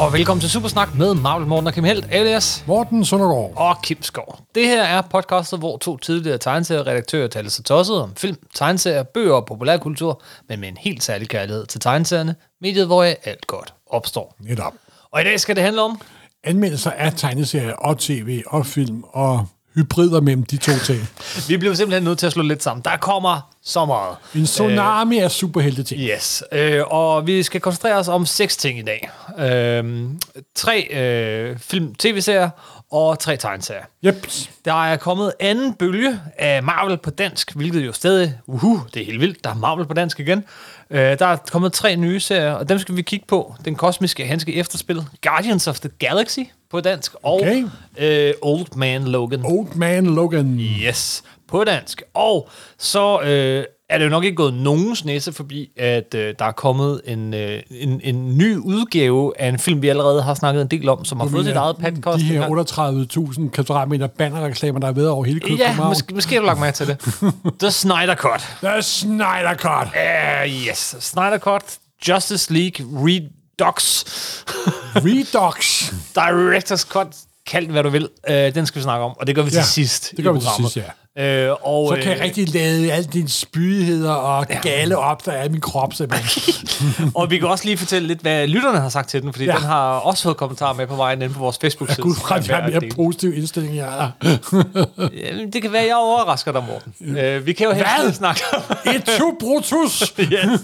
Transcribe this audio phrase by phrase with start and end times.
[0.00, 3.52] og velkommen til Supersnak med Marvel Morten og Kim Helt, alias Morten Søndergaard.
[3.56, 4.40] og Kim Skov.
[4.54, 9.34] Det her er podcastet, hvor to tidligere tegneserieredaktører taler sig tosset om film, tegneserier, bøger
[9.34, 14.36] og populærkultur, men med en helt særlig kærlighed til tegneserierne, mediet, hvor alt godt opstår.
[14.38, 14.72] Netop.
[15.10, 16.00] Og i dag skal det handle om
[16.44, 21.08] Anmeldelser af tegneserier og tv og film og hybrider mellem de to ting.
[21.48, 22.84] Vi bliver simpelthen nødt til at slå lidt sammen.
[22.84, 24.16] Der kommer så meget.
[24.34, 26.00] En tsunami af superhelte ting.
[26.00, 29.10] Yes, øh, og vi skal koncentrere os om seks ting i dag.
[29.38, 30.04] Øh,
[30.54, 32.50] tre øh, film, tv-serier
[32.92, 33.82] og tre tegneserier.
[34.04, 34.26] Yep.
[34.64, 39.06] Der er kommet anden bølge af Marvel på dansk, hvilket jo stadig, uhu, det er
[39.06, 40.44] helt vildt, der er Marvel på dansk igen.
[40.90, 43.54] Øh, der er kommet tre nye serier, og dem skal vi kigge på.
[43.64, 47.64] Den kosmiske handske efterspil, Guardians of the Galaxy på dansk, Okay.
[47.64, 49.40] og øh, Old Man Logan.
[49.44, 50.60] Old Man Logan.
[50.60, 52.02] Yes, på dansk.
[52.14, 52.48] Og
[52.78, 56.52] så øh, er det jo nok ikke gået nogens næse forbi, at øh, der er
[56.52, 60.68] kommet en, øh, en, en ny udgave af en film, vi allerede har snakket en
[60.68, 62.18] del om, som har fået sit eget podcast.
[62.18, 63.10] De her engang.
[63.38, 65.88] 38.000 kvadratmeter bannerreklamer, der er ved over hele Ja, København.
[65.88, 66.98] måske, måske har du lagt mærke til det.
[67.60, 68.48] The Snyder Cut.
[68.62, 69.86] The Snyder Cut.
[69.86, 71.62] Uh, yes, Snyder Cut,
[72.08, 74.04] Justice League Redux,
[75.06, 75.90] Redux.
[76.18, 77.06] Director's Cut,
[77.46, 78.08] kald det, hvad du vil.
[78.28, 80.30] Uh, den skal vi snakke om, og det gør vi til Ja, sidst det gør
[80.30, 80.72] i vi til programmet.
[80.72, 80.86] sidst,
[81.18, 81.24] Uh,
[81.62, 85.44] og, Så kan jeg øh, rigtig lade alle dine spydigheder og gale op, der er
[85.44, 87.12] i min krop simpelthen.
[87.16, 89.52] og vi kan også lige fortælle lidt, hvad lytterne har sagt til den, fordi ja.
[89.52, 89.58] Ja.
[89.58, 92.14] den har også fået kommentarer med på vejen inde på vores Facebook-side.
[92.14, 94.28] Fra er jeg har mere positiv indstilling, jeg er.
[95.26, 96.94] Jamen, Det kan være, jeg overrasker dig, Morten.
[97.00, 98.62] Uh, vi kan jo lige snakke om
[98.94, 100.00] Et to Brutus.
[100.20, 100.60] yes.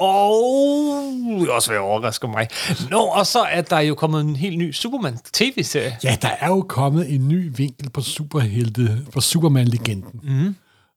[0.00, 2.48] Og det vil også være overrasker mig.
[2.90, 5.96] Nå, og så er der jo kommet en helt ny Superman-tv-serie.
[6.04, 10.20] Ja, der er jo kommet en ny vinkel på superhelte, på Superman-legenden.
[10.22, 10.56] Mm.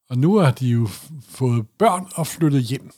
[0.10, 0.90] Og nu har de jo
[1.36, 2.92] fået børn og flyttet hjem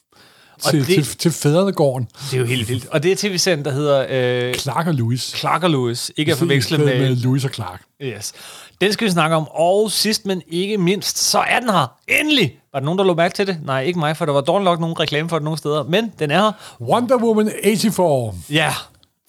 [0.69, 2.07] til, det- til, til fædrenegården.
[2.31, 2.85] Det er jo helt vildt.
[2.85, 4.05] Og det er tv-serien, der hedder
[4.49, 5.21] øh, Clark og Louis.
[5.37, 6.11] Clark og Lewis.
[6.17, 6.85] Ikke at forveksle med...
[6.99, 7.81] med Louis og Clark.
[8.03, 8.33] Yes.
[8.81, 9.47] Den skal vi snakke om.
[9.51, 11.95] Og sidst, men ikke mindst, så er den her.
[12.07, 12.57] Endelig!
[12.75, 13.57] Var der nogen, der lå mærke til det?
[13.63, 15.83] Nej, ikke mig, for der var dårligt nok nogen reklame for det nogle steder.
[15.83, 16.51] Men den er her.
[16.81, 18.35] Wonder Woman 84.
[18.51, 18.73] Ja.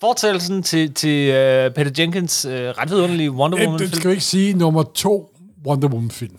[0.00, 1.34] Fortællelsen til, til uh,
[1.74, 3.92] Peter Jenkins uh, ret vidunderlige Wonder Øh, Det Woman-film.
[3.94, 5.36] skal vi ikke sige nummer to
[5.66, 6.36] Wonder Woman-film.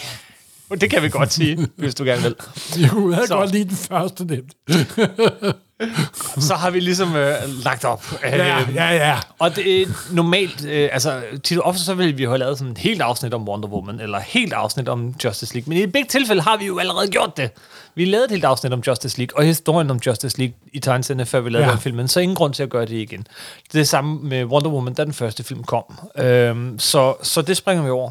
[0.80, 2.34] Det kan vi godt sige, hvis du gerne vil.
[2.80, 3.26] Jeg kunne Så.
[3.26, 3.34] så.
[3.36, 4.52] godt lide den første nemt.
[6.48, 7.34] Så har vi ligesom øh,
[7.64, 8.04] lagt op.
[8.22, 9.18] Ja, Øh, ja, ja.
[9.38, 12.58] Og det er normalt, øh, altså tit og ofte så vil vi jo have lavet
[12.58, 15.68] sådan et helt afsnit om Wonder Woman, eller et helt afsnit om Justice League.
[15.74, 17.50] Men i begge tilfælde har vi jo allerede gjort det.
[17.94, 21.26] Vi lavede et helt afsnit om Justice League, og historien om Justice League i tegneserierne,
[21.26, 21.72] før vi lavede Ja.
[21.72, 22.08] den filmen.
[22.08, 23.26] Så ingen grund til at gøre det igen.
[23.72, 25.84] Det samme med Wonder Woman, da den første film kom.
[26.18, 28.10] Øhm, så, så det springer vi over.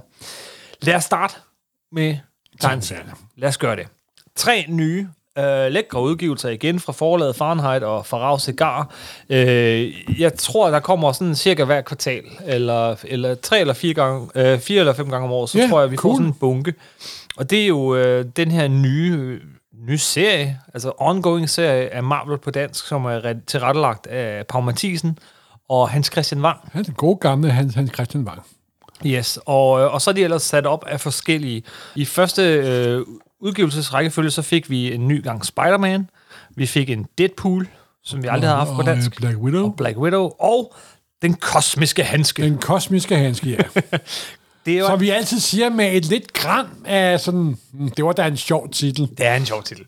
[0.81, 1.33] Lad os starte
[1.91, 2.17] med
[2.59, 3.11] tegneserierne.
[3.37, 3.87] Lad os gøre det.
[4.35, 8.89] Tre nye øh, lækre udgivelser igen fra forlaget Fahrenheit og Farag Cigar.
[9.29, 14.27] Øh, jeg tror, der kommer sådan cirka hver kvartal, eller, eller tre eller fire, gange,
[14.35, 16.15] øh, fire eller fem gange om året, så Ja, tror jeg, vi får cool.
[16.15, 16.73] sådan en bunke.
[17.37, 19.39] Og det er jo øh, den her nye,
[19.87, 24.61] nye serie, altså ongoing serie af Marvel på dansk, som er ret- tilrettelagt af Pau
[24.61, 25.17] Mathisen
[25.69, 26.57] og Hans Christian Wang.
[26.71, 28.41] Han er den gode gamle Hans, Hans Christian Wang.
[29.05, 31.63] Yes, og, øh, og så er de ellers sat op af forskellige.
[31.95, 33.05] I første øh,
[33.41, 36.09] udgivelsesrækkefølge, så fik vi en ny gang Spider-Man.
[36.55, 37.67] Vi fik en Deadpool,
[38.03, 39.11] som vi aldrig har haft på Og, dansk.
[39.11, 39.63] øh, Black Widow.
[39.65, 40.29] Og Black Widow.
[40.39, 40.75] Og
[41.21, 42.43] den kosmiske handske.
[42.43, 43.57] Den kosmiske handske, ja.
[44.65, 47.57] Det jo Som vi altid siger med et lidt gram af sådan...
[47.73, 49.09] mm, Det var da en sjov titel.
[49.17, 49.85] Det er en sjov titel.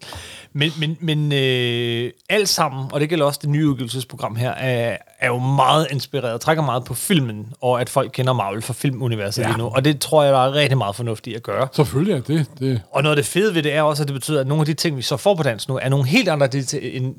[0.53, 4.97] Men, men, men øh, alt sammen, og det gælder også det nye udgivelsesprogram her, er,
[5.23, 9.41] er jo meget inspireret, trækker meget på filmen, og at folk kender Marvel fra filmuniverset
[9.41, 9.47] ja.
[9.47, 9.65] Lige nu.
[9.65, 11.67] Og det tror jeg, der er rigtig meget fornuftigt at gøre.
[11.73, 12.45] Selvfølgelig er det.
[12.59, 12.81] det.
[12.91, 14.65] Og noget af det fede ved det er også, at det betyder, at nogle af
[14.65, 16.47] de ting, vi så får på dansk nu, er nogle helt andre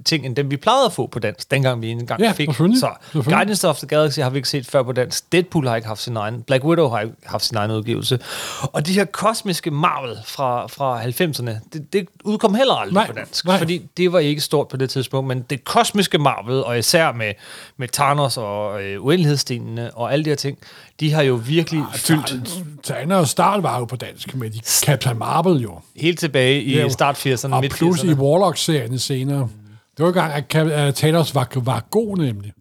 [0.04, 2.46] ting, end dem, vi plejede at få på dansk, dengang vi engang Ja, fik.
[2.48, 2.80] selvfølgelig.
[2.80, 3.34] Så Selvfølgelig.
[3.36, 5.32] Guardians of the Galaxy har vi ikke set før på dansk.
[5.32, 6.42] Deadpool har ikke haft sin egen.
[6.42, 8.18] Black Widow har ikke haft sin egen udgivelse.
[8.62, 13.12] Og de her kosmiske Marvel fra, fra 90'erne, det, det udkom heller aldrig Nej, på
[13.12, 13.44] dansk.
[13.44, 13.58] nej.
[13.58, 15.28] Fordi det var ikke stort på det tidspunkt.
[15.28, 17.32] Men det kosmiske Marvel, og især med,
[17.76, 20.58] med Thanos og øh, Uendelighedsstenene og alle de her ting,
[21.00, 22.36] de har jo virkelig fyldt
[22.82, 25.78] Tanner og Starl var jo på dansk, med de Captain Marvel jo.
[25.96, 28.10] helt tilbage i Ja, start 80'erne, Og midt plus 80'erne.
[28.10, 29.48] i Warlock-serien senere.
[29.96, 30.32] Det var gang,
[30.72, 32.52] at Thanos var, var god nemlig.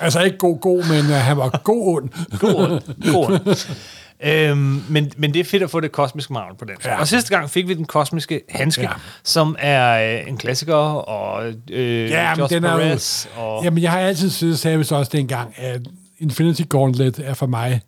[0.00, 2.08] Altså ikke god, god, men uh, han var god ond.
[2.38, 2.80] God,
[3.12, 3.56] god.
[4.24, 6.74] Øhm, men, men det er fedt at få det kosmiske Marvel på den.
[6.84, 7.00] Ja.
[7.00, 8.90] Og sidste gang fik vi den kosmiske handske, ja.
[9.24, 13.64] Som er øh, en klassiker, og øh, Ja, men Josh den er jo- Perez, og
[13.64, 15.80] Jamen, jeg har altid synes, sagde vi så også dengang, at
[16.18, 17.80] Infinity Gauntlet er for mig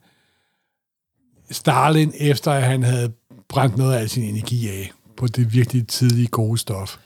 [1.50, 3.12] Starlin, efter at han havde
[3.49, 6.96] brændt noget af sin energi af på det virkelig tidlige gode stof.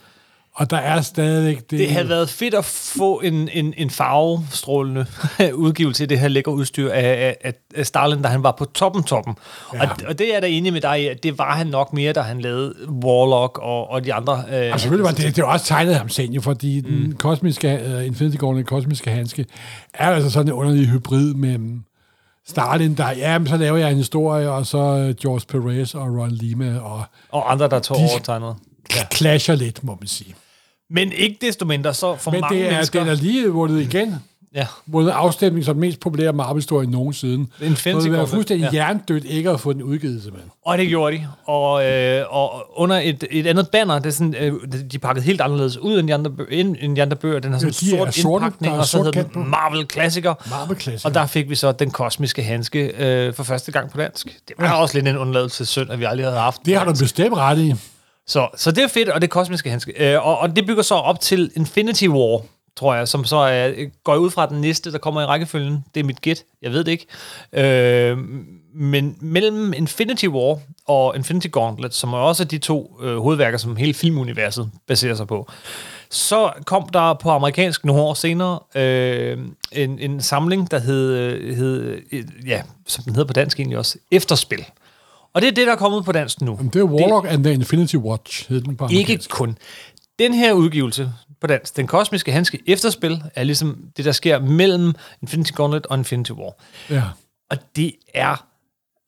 [0.58, 1.78] Og der er stadigvæk det...
[1.78, 5.06] Det havde været fedt at få en, en, en farvestrålende
[5.54, 9.02] udgivelse i det her lækre udstyr af, af, af Starlin, da han var på toppen
[9.02, 9.34] toppen.
[9.74, 9.82] Ja.
[9.82, 12.12] Og, og det er da enig med dig i, at det var han nok mere,
[12.12, 12.74] da han lavede
[13.04, 14.44] Warlock og, og de andre...
[14.48, 16.86] Øh, altså selvfølgelig var det, det var også tegnet ham senior, fordi mm.
[16.86, 19.46] den kosmiske, uh, Infinity Gauntlet, den kosmiske handske,
[19.94, 21.82] er altså sådan en underlig hybrid mellem
[22.48, 26.06] Stalin, der, ja, men så laver jeg en historie, og så uh, George Perez og
[26.06, 27.02] Ron Lima, og...
[27.30, 28.54] Og andre, der tog overtegnet.
[28.96, 29.04] Ja.
[29.12, 30.34] clasher lidt, må man sige.
[30.90, 33.00] Men ikke desto mindre, så for Men mange det er, mennesker...
[33.00, 34.14] den er lige vundet igen.
[34.54, 34.66] Ja.
[34.86, 37.46] Vundet afstemning som den mest populære Marvel-historie nogensinde.
[37.60, 38.86] Infinity Så det var fuldstændig ja.
[38.86, 40.50] jerndødt ikke at få den udgivet, simpelthen.
[40.64, 41.26] Og det gjorde de.
[41.44, 44.52] Og, øh, og under et, et andet banner, det er sådan, øh,
[44.92, 47.40] de pakket helt anderledes ud end de andre, end, end de andre bøger.
[47.40, 48.44] Den har sådan Ja, er sort sorte.
[48.44, 50.34] indpakning, er og så hedder den Marvel Klassiker.
[50.50, 51.04] Marvel Classic.
[51.04, 54.26] Og der fik vi så den kosmiske handske øh, for første gang på dansk.
[54.48, 54.72] Det var ja.
[54.80, 57.58] også lidt en undladelse synd, at vi aldrig havde haft det har du bestemt ret
[57.58, 57.74] i.
[58.26, 60.12] Så, så det er fedt, og det er kosmiske handske.
[60.14, 62.42] Øh, og, og det bygger så op til Infinity War,
[62.76, 63.72] tror jeg, som så er,
[64.04, 65.84] går ud fra den næste, der kommer i rækkefølgen.
[65.94, 66.44] Det er mit gæt.
[66.62, 67.06] Jeg ved det ikke.
[67.52, 68.18] Øh,
[68.74, 73.76] men mellem Infinity War og Infinity Gauntlet, som er også de to øh, hovedværker, som
[73.76, 75.50] hele filmuniverset baserer sig på,
[76.10, 79.38] så kom der på amerikansk nogle år senere øh,
[79.72, 83.78] en, en samling, der hed, øh, hed, øh, ja, som den hedder på dansk egentlig
[83.78, 84.64] også, Efterspil.
[85.36, 86.58] Og det er det, der er kommet på dansk nu.
[86.72, 89.58] Det er Warlock and the Infinity Watch, hed den på Ikke kun.
[90.18, 94.94] Den her udgivelse på dansk, den kosmiske handske efterspil, er ligesom det, der sker mellem
[95.22, 96.52] Infinity Gauntlet og Infinity War.
[96.90, 97.02] Ja.
[97.50, 98.46] Og det er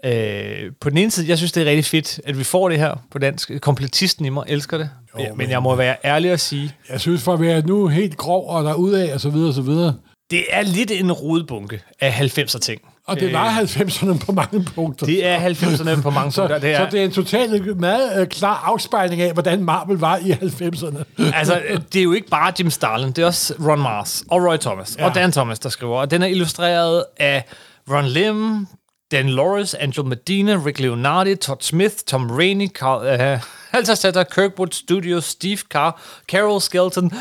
[0.04, 2.78] øh, på den ene side, jeg synes, det er rigtig fedt, at vi får det
[2.78, 3.50] her på dansk.
[3.60, 4.90] Kompletisten i mig elsker det.
[5.14, 7.86] Jo, men, men jeg må være ærlig at sige, Jeg synes, for at være nu
[7.86, 9.94] helt grov og derudad, og så videre, og så videre.
[10.30, 12.80] det er lidt en rodebunke af 90'er ting.
[13.08, 15.06] Og det var 90'erne på mange punkter.
[15.06, 16.58] Det er 90'erne på mange så, punkter.
[16.58, 20.16] Det er, så det er en totalt meget øh, klar afspejling af, hvordan Marvel var
[20.16, 21.02] i 90'erne.
[21.38, 21.60] altså,
[21.92, 24.96] det er jo ikke bare Jim Starlin, det er også Ron Mars og Roy Thomas
[24.98, 25.04] ja.
[25.08, 25.96] Og Dan Thomas, der skriver.
[25.96, 27.44] Og den er illustreret af
[27.90, 28.66] Ron Lim,
[29.12, 33.40] Dan Loris, Angel Medina, Rick Leonardi, Todd Smith, Tom Rainey, Carl, uh,
[33.70, 37.12] Halterstetter, Kirkwood Studios, Steve Carr, Carol Skelton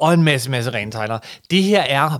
[0.00, 1.20] og en masse, masse rentegnere.
[1.50, 2.18] Det her er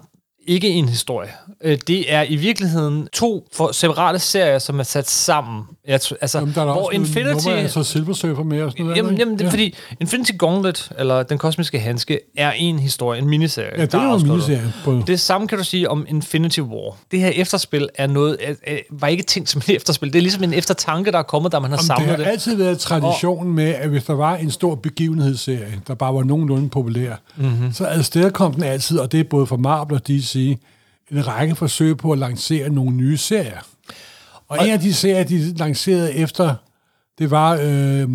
[0.48, 1.30] ikke en historie.
[1.60, 5.64] Øh, det er i virkeligheden to for separate serier, som er sat sammen.
[5.88, 7.46] Jeg tr- altså, Jamen, der er der hvor også Infinity...
[7.46, 8.96] Nummer, altså Silver Surfer med og sådan noget.
[8.96, 9.50] Jamen, jamen det er ja.
[9.50, 13.70] fordi Infinity Gauntlet, eller Den Kosmiske Handske, er en historie, en miniserie.
[13.76, 14.72] Ja, det er en miniserie.
[14.84, 15.02] På...
[15.06, 16.96] Det samme kan du sige om Infinity War.
[17.10, 20.12] Det her efterspil er noget, er, er, var ikke tænkt som et efterspil.
[20.12, 22.24] Det er ligesom en eftertanke, der er kommet, da man har Jamen, samlet det har
[22.24, 22.30] det.
[22.30, 26.68] altid været traditionen med, at hvis der var en stor begivenhedsserie, der bare var nogenlunde
[26.68, 27.46] populær, Mhm.
[27.48, 27.72] mm-hmm.
[27.72, 30.58] så afstedkom den altid, og det er både for Marvel og DC,
[31.12, 33.58] en række forsøg på at lancere nogle nye serier.
[34.48, 36.54] Og, og en af de serier, de lancerede efter,
[37.18, 38.08] det var, øh,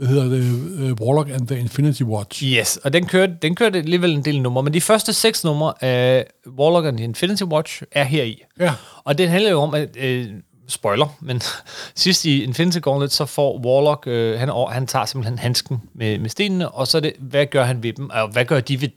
[0.00, 0.44] hvad hedder det,
[0.78, 2.44] øh, Warlock and the Infinity Watch.
[2.44, 5.72] Yes, og den kørte, den kørte alligevel en del numre, men de første seks numre
[5.80, 6.26] af
[6.58, 8.42] Warlock and the Infinity Watch er heri.
[8.60, 8.74] Ja.
[9.04, 9.96] Og det handler jo om, at...
[9.96, 10.26] Øh,
[10.68, 11.40] spoiler, men
[11.94, 16.30] sidst i Infinity Gauntlet, så får Warlock, øh, han, han tager simpelthen handsken med, med
[16.30, 18.88] stenene, og så er det, hvad gør han ved dem, og hvad gør de ved,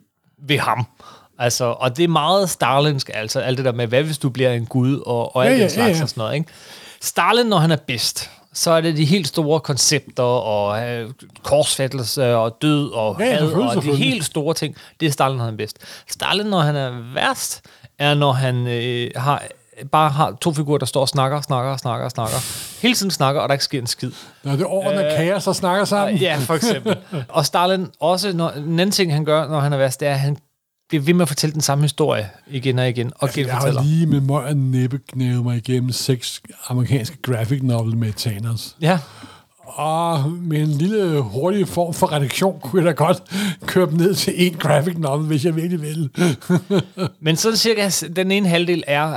[0.48, 0.86] ved ham?
[1.40, 4.52] Altså, og det er meget Starlinsk, altså alt det der med, hvad hvis du bliver
[4.52, 6.04] en gud, og, og alt Ja, ja, det slags ja, ja.
[6.04, 6.50] og sådan noget, ikke?
[7.02, 11.10] Starlin, når han er bedst, så er det de helt store koncepter, og øh,
[11.44, 14.76] korsfættelse, og død, og Ja, had, og de helt store ting.
[15.00, 15.78] Det er Stalin, når han er bedst.
[16.08, 17.62] Stalin, når han er værst,
[18.00, 19.44] er når han øh, har,
[19.92, 22.38] bare har to figurer, der står og snakker, snakker, snakker, snakker.
[22.82, 24.12] Hele tiden snakker, og der ikke sker en skid.
[24.44, 26.18] Når det er orden af kaos, der snakker sammen.
[26.18, 26.98] Ja, for eksempel.
[27.30, 30.14] og Stalin også, når, en anden ting, han gør, når han er værst, det er,
[30.14, 30.38] at han
[30.94, 33.82] bliver ved med at fortælle den samme historie igen og igen, og Jeg genfortæller.
[33.82, 38.76] har lige med møg og næppe knævet mig igennem seks amerikanske graphic novel med Thanos.
[38.82, 39.00] Ja,
[39.66, 43.24] og med en lille hurtig form for redaktion, kunne jeg da godt
[43.66, 46.10] køre dem ned til en graphic novel, hvis jeg virkelig vil.
[47.26, 49.08] Men sådan cirka den ene halvdel er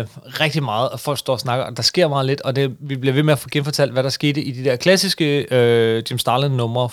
[0.00, 2.76] øh, rigtig meget, at folk står og snakker, og der sker meget lidt, og det,
[2.80, 6.02] vi bliver ved med at få genfortalt, hvad der skete i de der klassiske øh,
[6.10, 6.88] Jim Starlin-numre,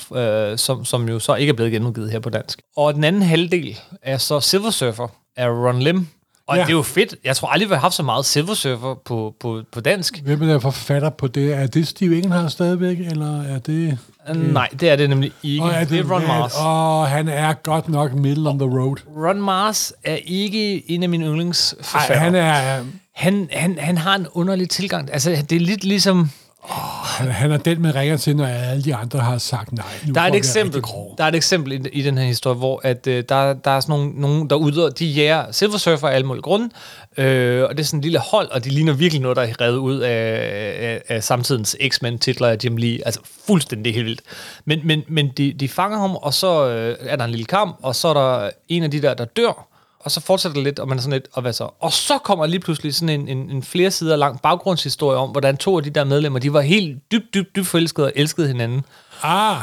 [0.52, 2.62] øh, som, som jo så ikke er blevet genudgivet her på dansk.
[2.78, 6.08] Og den anden halvdel er så Silver Surfer af Ron Lim,
[6.48, 6.62] og ja.
[6.62, 7.16] Det er jo fedt.
[7.24, 10.20] Jeg tror aldrig, vi har haft så meget Silver Surfer på, på, på dansk.
[10.24, 11.54] Hvem er der forfatter på det?
[11.54, 13.98] Er det Steve Engelhardt stadigvæk, eller er det...
[14.30, 14.36] Mm.
[14.36, 15.64] Nej, det er det nemlig ikke.
[15.64, 16.54] Og det, det er Ron hvad- Mars.
[16.60, 18.96] Og han er godt nok middle on the road.
[19.18, 22.18] Ron Mars er ikke en af mine yndlingsforfattere.
[22.18, 22.84] han er...
[23.16, 25.14] han, han, han har en underlig tilgang.
[25.14, 26.32] Altså, det er lidt ligesom...
[26.68, 29.86] Han, han er den, man ringer til, når alle de andre har sagt nej.
[30.08, 30.82] Nu Der er, et eksempel,
[31.18, 33.80] der er et eksempel i, i den her historie, hvor at, øh, der, der er
[33.80, 36.70] sådan nogle, nogle der udøver, de jæger Silver Surfer af alle mulige grunde,
[37.18, 39.62] øh, og det er sådan en lille hold, og de ligner virkelig noget, der er
[39.62, 40.42] revet ud af,
[40.80, 43.00] af, af samtidens X-Men-titler af Jim Lee.
[43.06, 44.22] Altså fuldstændig helt vildt.
[44.66, 47.78] Men, men, men de, de fanger ham, og så øh, er der en lille kamp,
[47.82, 49.68] og så er der en af de der, der dør,
[50.00, 51.70] og så fortsætter det lidt, og man er sådan lidt, og hvad så?
[51.80, 55.58] Og så kommer lige pludselig sådan en, en, en flere sider lang baggrundshistorie om, hvordan
[55.58, 58.86] to af de der medlemmer, de var helt dybt, dybt, dybt forelskede og elskede hinanden.
[59.24, 59.62] Ah,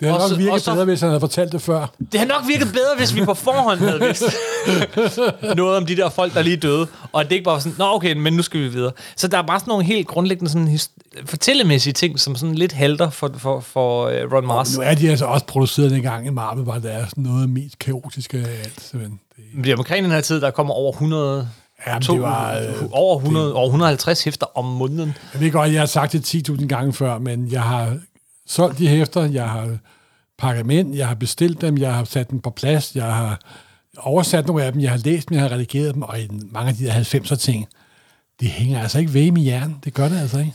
[0.00, 1.86] det havde Og så- nok virket og så- bedre, hvis han havde fortalt det før.
[2.12, 4.22] Det har nok virket bedre, hvis vi på forhånd havde vidst
[5.56, 6.86] noget om de der folk, der lige døde.
[7.12, 8.92] Og det ikke bare var sådan, nå okay, men nu skal vi videre.
[9.16, 10.78] Så der er bare sådan nogle helt grundlæggende sådan
[11.26, 14.76] fortællemæssige ting, som sådan lidt halter for, for, for uh, Ron Mars.
[14.76, 17.50] Nu er de altså også produceret en gang i Marvel, hvor det er sådan noget
[17.50, 18.80] mest kaotiske af alt.
[18.80, 19.20] simpelthen.
[19.56, 21.48] Det, Det er omkring den her tid, der kommer over 100...
[21.86, 25.14] Jamen, To, det var, øh, over, 100, over 150 hæfter om måneden.
[25.34, 27.96] Jeg ved godt, jeg har sagt det 10.000 gange før, men jeg har
[28.50, 29.78] solgt de hæfter, jeg har
[30.38, 33.40] pakket dem ind, jeg har bestilt dem, jeg har sat dem på plads, jeg har
[33.98, 36.68] oversat nogle af dem, jeg har læst dem, jeg har redigeret dem, og i mange
[36.68, 37.66] af de der 90'er ting,
[38.40, 39.74] det hænger altså ikke ved i min hjerne.
[39.84, 40.54] Det gør det altså ikke.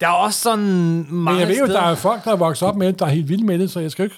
[0.00, 1.80] Der er også sådan mange Men jeg ved jo, steder...
[1.80, 3.70] der er folk, der er vokset op med det, der er helt vilde med det,
[3.70, 4.16] så jeg skal ikke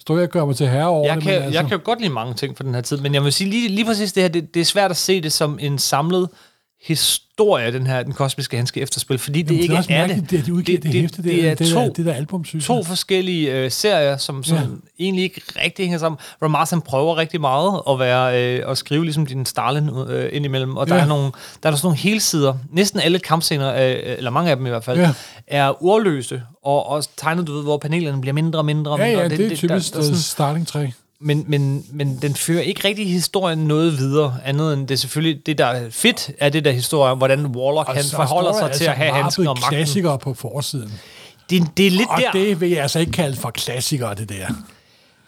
[0.00, 1.24] stå og gøre mig til herre over jeg det.
[1.24, 3.24] kan, altså, jeg kan jo godt lide mange ting fra den her tid, men jeg
[3.24, 5.58] vil sige lige, lige præcis det her, det, det er svært at se det som
[5.60, 6.28] en samlet
[6.86, 10.06] historie, den her, den kosmiske handske efterspil, fordi det Jamen, ikke det er også er
[10.20, 10.38] det.
[10.38, 12.44] at de udgiver det, det, hæfte, det, det er det, to, der, det der album,
[12.44, 14.62] synes to forskellige øh, serier, som, som Ja.
[14.98, 16.18] egentlig ikke rigtig hænger sammen.
[16.50, 20.76] Mars, han prøver rigtig meget at, være, øh, at skrive ligesom din Stalin øh, indimellem,
[20.76, 21.00] og der, Ja.
[21.02, 21.32] er nogle,
[21.62, 22.54] der er sådan nogle helsider.
[22.72, 25.12] Næsten alle kampscener, øh, eller mange af dem i hvert fald, Ja.
[25.46, 28.90] er ordløse, og, og tegnet, du ved, hvor panelerne bliver mindre og mindre.
[28.92, 29.18] og Ja, mindre.
[29.20, 29.62] ja, og det er typisk
[29.94, 30.86] der, der, der er starting træ.
[31.20, 35.46] Men, men, men den fører ikke rigtig historien noget videre, andet end det er selvfølgelig,
[35.46, 38.60] det der er fedt, er det der historie om, hvordan Warlock han så forholder sig
[38.70, 39.76] der til at altså have handsken og magten.
[39.76, 40.92] klassikere på forsiden.
[41.50, 42.30] Det, det er lidt Og der.
[42.32, 44.46] det vil jeg altså ikke kalde for klassikere, det der.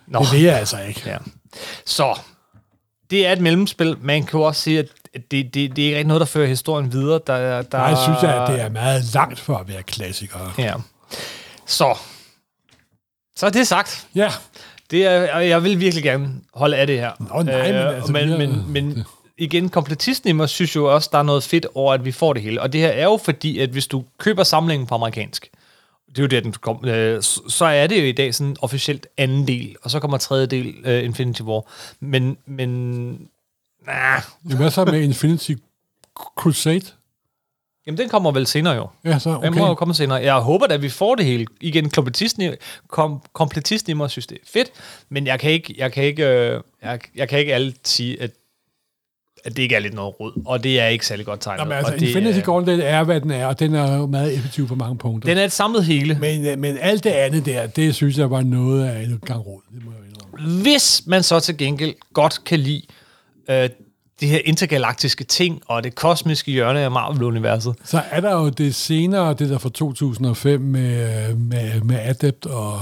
[0.06, 1.02] Nå, Det vil jeg altså ikke.
[1.06, 1.16] ja.
[1.86, 2.18] Så,
[3.10, 3.96] det er et mellemspil.
[4.00, 4.86] Man kan jo også sige, at
[5.30, 7.20] det, det, det er ikke rigtig noget, der fører historien videre.
[7.26, 10.52] Der, er- der, Nej, jeg synes, at det er meget langt for at være klassikere.
[10.58, 10.74] Ja.
[11.66, 11.98] Så,
[13.36, 14.06] så er det sagt.
[14.14, 14.30] Ja,
[14.92, 17.10] Det er, og jeg vil virkelig gerne holde af det her.
[17.18, 19.04] Nå, nej, men altså, men, men, men
[19.38, 22.32] igen, kompletisten i mig synes jo også, der er noget fedt over, at vi får
[22.32, 22.62] det hele.
[22.62, 25.50] Og det her er jo fordi, at hvis du køber samlingen på amerikansk,
[26.08, 29.06] det er jo det, den kom, øh, så- er det jo i dag sådan officielt
[29.18, 31.62] anden del, og så kommer tredje del, øh, Infinity War.
[32.00, 32.68] Men, men,
[33.86, 35.52] nah, hvad så med Infinity
[36.38, 36.82] Crusade?
[37.86, 38.88] Jamen den kommer vel senere jo.
[39.04, 39.46] Ja, så Okay.
[39.48, 40.18] Den må jo komme senere.
[40.22, 41.46] Jeg håber da, at vi får det hele.
[41.60, 41.90] Igen,
[43.32, 44.70] kompletisten i, mig synes, det er fedt,
[45.08, 48.30] men jeg kan ikke, jeg kan ikke, øh, jeg, jeg kan ikke alt sige, at,
[49.44, 51.58] at det ikke er lidt noget rod, og det er ikke særlig godt tegnet.
[51.58, 53.96] Nå, men altså, og det, Infinity er- Gauntlet er, hvad den er, og den er
[53.96, 55.28] jo meget effektiv på mange punkter.
[55.28, 56.18] Den er et samlet hele.
[56.20, 59.46] Men, øh, men alt det andet der, det synes jeg var noget af en gang
[59.46, 59.60] råd.
[59.74, 60.62] Det må jeg indrømme.
[60.62, 62.82] Hvis man så til gengæld godt kan lide
[63.50, 63.68] øh,
[64.20, 68.74] de her intergalaktiske ting, og det kosmiske hjørne af Marvel-universet, Så er der jo det
[68.74, 72.80] senere, det der fra 2005 med, med, med Adept og...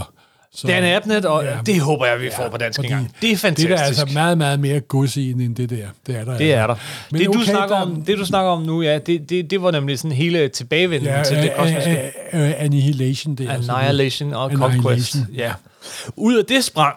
[0.54, 1.58] Så, Dan Abnett, og Ja.
[1.66, 3.14] det håber jeg, vi får Ja, på dansk engang.
[3.20, 3.68] Det er fantastisk.
[3.68, 5.86] Det er der altså meget, meget mere gods i end det der.
[6.06, 6.38] Det er der.
[6.38, 6.74] Det er der.
[7.10, 9.50] Men det, du okay, snakker der- om, det, du snakker om nu, ja, det, det,
[9.50, 12.12] det var nemlig sådan hele tilbagevenden Ja, til det kosmiske.
[12.34, 13.34] uh, uh, Annihilation.
[13.34, 14.50] Det er altså- Annihilation og.
[14.54, 15.16] Conquest.
[15.36, 15.52] Ja.
[16.16, 16.96] Ud af det sprang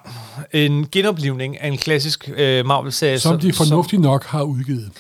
[0.52, 3.20] en genoplivning af en klassisk øh, Marvel-serie.
[3.20, 4.92] Som de fornuftigt nok har udgivet.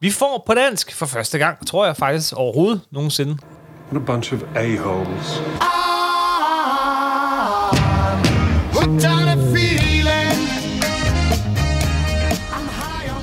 [0.00, 3.36] vi får på dansk for første gang, tror jeg faktisk overhovedet nogensinde.
[3.90, 5.40] and a bunch of a-holes.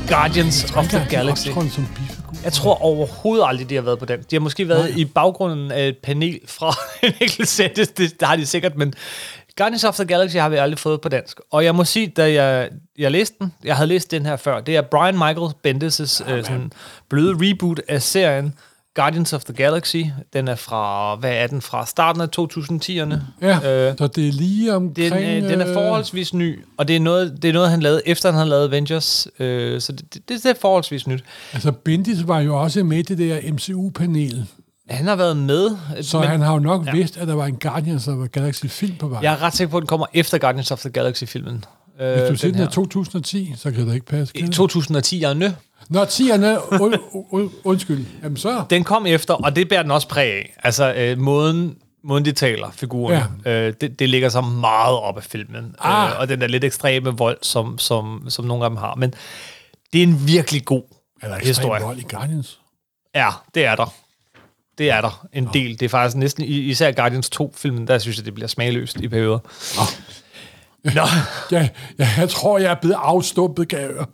[0.07, 1.47] Guardians of the Galaxy.
[2.43, 4.19] Jeg tror overhovedet aldrig, de har været på den.
[4.19, 4.99] De har måske været Nej.
[4.99, 6.75] i baggrunden af et panel fra
[7.07, 7.57] en enkelt.
[7.75, 8.93] Det, det, det har de sikkert, men
[9.57, 11.39] Guardians of the Galaxy har vi aldrig fået på dansk.
[11.51, 14.59] Og jeg må sige, da jeg, jeg læste den, jeg havde læst den her før,
[14.61, 16.71] det er Brian Michael Bendis' øh, sådan
[17.09, 18.53] bløde reboot af serien
[18.95, 20.03] Guardians of the Galaxy.
[20.33, 21.85] Den er fra, hvad er den fra?
[21.85, 23.15] Starten af 2010'erne.
[23.41, 25.15] Ja, Øh, så det er lige omkring...
[25.15, 27.79] den, øh, den er øh, forholdsvis ny, og det er noget, det er noget han
[27.81, 29.27] lavede, efter han havde lavet Avengers.
[29.39, 31.23] Øh, så det, det, det er forholdsvis nyt.
[31.53, 34.47] Altså, Bendis var jo også med i det der MCU-panel,
[34.89, 35.77] Han har været med.
[36.01, 36.91] så men- han har jo nok ja.
[36.91, 39.19] vidst, at der var en Guardians of the Galaxy-film på vej.
[39.23, 41.65] Jeg er ret sikker på, at den kommer efter Guardians of the Galaxy-filmen.
[41.99, 42.71] Øh, Hvis du siger, den er her.
[42.71, 44.37] 2010, så kan det ikke passe.
[44.37, 44.59] I kan det?
[44.59, 45.51] 2010'erne.
[45.89, 46.95] Nå, 10'erne, und,
[47.31, 48.05] und, undskyld.
[48.23, 48.63] Jamen så...
[48.69, 50.53] Den kom efter, og det bærer den også præg af.
[50.63, 53.51] Altså, øh, måden, måden de taler, figurerne, ja.
[53.67, 55.75] øh, det, det ligger så meget op af filmen.
[55.79, 56.09] Ah.
[56.11, 58.95] Øh, og den der lidt ekstreme vold, som, som, som nogle af dem har.
[58.95, 59.13] Men
[59.93, 60.83] det er en virkelig god
[61.21, 61.83] Er der historie.
[61.83, 62.59] vold i Guardians?
[63.15, 63.93] Ja, det er der.
[64.77, 65.79] Det er der en del.
[65.79, 69.39] Det er faktisk næsten, især Guardians 2-filmen, der synes jeg, det bliver smagløst i perioder.
[70.95, 71.01] Nå,
[71.51, 71.69] Ja,
[71.99, 74.05] ja, jeg tror, jeg er blevet afstumpet, jeg høre.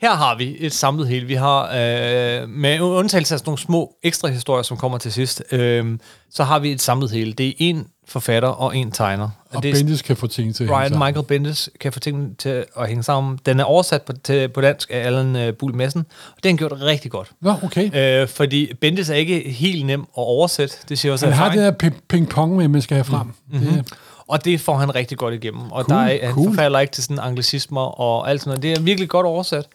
[0.00, 1.26] Her har vi et samlet hele.
[1.26, 5.42] Vi har, øh, med undtagelse af sådan nogle små ekstra historier, som kommer til sidst,
[5.52, 5.98] øh,
[6.30, 7.32] så har vi et samlet hele.
[7.32, 9.28] Det er en forfatter og en tegner.
[9.50, 11.06] Og det er Bendis kan få ting til at hænge sammen.
[11.08, 13.38] Michael Bendis kan få tingene til at hænge sammen.
[13.46, 16.50] Den er oversat på, til, på dansk af Allan uh, Buhl Madsen, og det har
[16.50, 17.30] han gjort rigtig godt.
[17.40, 18.22] Nå, okay.
[18.22, 21.58] Øh, fordi Bendis er ikke helt nem at oversætte, det siger også Han har det
[21.80, 23.26] der pi- ping-pong med, man skal have frem.
[23.52, 23.66] Mm-hmm.
[23.72, 23.92] Det,
[24.28, 25.72] Og det får han rigtig godt igennem.
[25.72, 26.46] Og Cool, der er, han cool.
[26.48, 28.62] forfalder ikke til sådan anglicismer og alt sådan noget.
[28.62, 29.66] Det er virkelig godt oversat.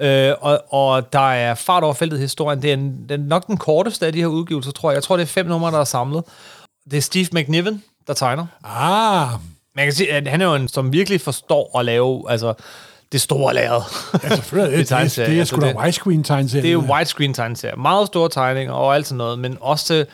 [0.00, 2.62] Øh, og, og der er fart over feltet historien.
[2.62, 4.94] Det er, en, det er nok den korteste af de her udgivelser, tror jeg.
[4.94, 6.24] Jeg tror, det er fem numre, der er samlet.
[6.90, 8.46] Det er Steve McNiven, der tegner.
[8.64, 9.28] ah,
[9.74, 12.54] Man kan sige, at han er jo en, som virkelig forstår at lave altså,
[13.12, 13.82] det store lærred.
[14.22, 14.70] ja, selvfølgelig.
[14.72, 16.62] Det, det, tegneserie, det er altså sgu da det- widescreen tegneserie.
[16.62, 17.76] Det er jo widescreen tegneserier.
[17.76, 20.06] Meget store tegninger og alt sådan noget, men også til,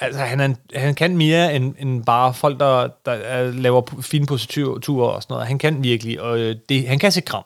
[0.00, 5.08] altså, han, en- han kan mere end, end bare folk, der, der laver fine positurer
[5.08, 5.46] og sådan noget.
[5.48, 7.44] Han kan virkelig, og øh, det, han kan se kram.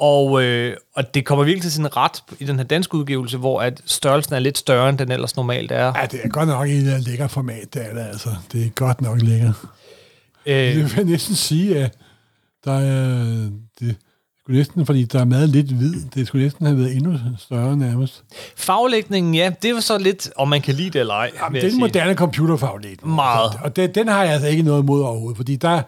[0.00, 3.60] Og, øh, og det kommer virkelig til sin ret i den her danske udgivelse, hvor
[3.60, 5.92] at størrelsen er lidt større, end den ellers normalt er.
[6.00, 8.28] Ja, det er godt nok et lækker format, det er det altså.
[8.52, 9.52] Det er godt nok lækker.
[10.46, 11.94] Øh, Det vil jeg næsten sige, at
[12.64, 13.24] der er...
[13.80, 13.96] Det,
[14.42, 15.94] skulle næsten, fordi der er meget lidt hvid.
[16.14, 18.22] Det skulle næsten have været endnu større nærmest.
[18.56, 21.30] faglægningen, ja, det var så lidt, om man kan lide det eller ej.
[21.42, 21.80] Jamen, vil det er jeg en sige.
[21.80, 23.14] moderne computerfaglægning.
[23.14, 23.52] Meget.
[23.62, 25.82] Og det, den har jeg altså ikke noget imod overhovedet, fordi der,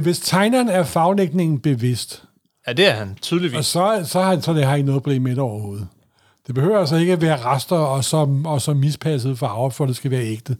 [0.00, 2.22] hvis tegneren er faglægningen bevidst,
[2.66, 3.58] Ja, det er han, tydeligvis.
[3.58, 5.88] og så, så, har, så det har jeg ikke noget problem med det overhovedet.
[6.46, 9.96] Det behøver altså ikke at være rester og så, og så mispasset farver, for det
[9.96, 10.56] skal være ægte.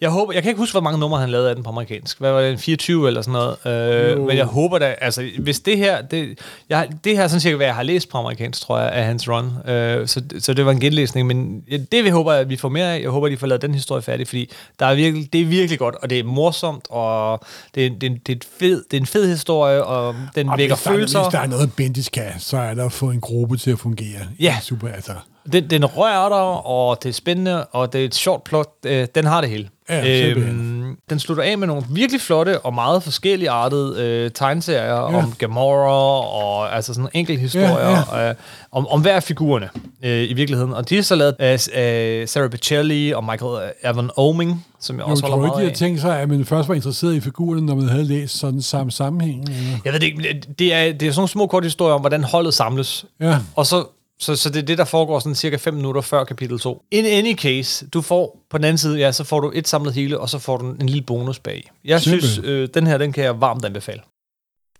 [0.00, 2.18] Jeg håber, jeg kan ikke huske, hvor mange numre han lavede af den på amerikansk.
[2.20, 3.32] Hvad var det, en 24 eller sådan
[3.64, 4.12] noget?
[4.16, 6.38] Øh, men jeg håber da, altså, hvis det her, det,
[6.68, 9.04] jeg, det her er sådan cirka, hvad jeg har læst på amerikansk, tror jeg, af
[9.04, 9.68] hans run.
[9.70, 11.60] Øh, så, så det var en genlæsning, men
[11.92, 13.00] det vi håber, at vi får mere af.
[13.02, 14.50] Jeg håber, de får lavet den historie færdig, fordi
[14.80, 17.40] der er virkelig, det er virkelig godt, og det er morsomt, og
[17.74, 20.58] det er, det er, det er, fed, det er en fed historie, og den Og
[20.58, 21.22] vækker hvis der, er- følelser.
[21.22, 23.78] hvis der er noget, Bendis kan, så er der at få en gruppe til at
[23.78, 24.20] fungere.
[24.40, 24.56] Ja.
[24.62, 25.13] Super, altså.
[25.52, 28.68] Den, den rører dig, og det er spændende, og det er et sjovt plot.
[28.86, 29.68] Øh, den har det hele.
[29.88, 30.96] Ja, simpelthen.
[31.10, 35.02] den slutter af med nogle virkelig flotte og meget forskellige artede øh, tegneserier ja.
[35.02, 38.34] om Gamora og altså sådan enkelte historier Ja, Øh,
[38.72, 39.68] om, om hver af figurerne
[40.04, 40.74] øh, i virkeligheden.
[40.74, 45.04] Og de er så lavet af øh, Sarah Pichelli og Michael Evan Oming, som jeg
[45.04, 45.76] Jeg også tror holder ikke, de meget har af.
[45.76, 48.92] tænkt sig, at man først var interesseret i figurerne, når man havde læst sådan samme
[48.92, 49.42] sammenhæng.
[49.48, 49.60] Eller?
[49.84, 52.24] Jeg ved det ikke, det er, det er sådan nogle små korte historier om, hvordan
[52.24, 53.04] holdet samles.
[53.20, 53.38] Ja.
[53.56, 53.84] Og så,
[54.24, 56.84] så, så det er det, der foregår sådan cirka 5 minutter før kapitel 2.
[56.90, 59.94] In any case, du får på den anden side, ja, så får du et samlet
[59.94, 61.70] hele, og så får du en lille bonus bag.
[61.84, 62.30] Jeg Simpelthen.
[62.30, 64.00] synes, øh, den her, den kan jeg varmt anbefale.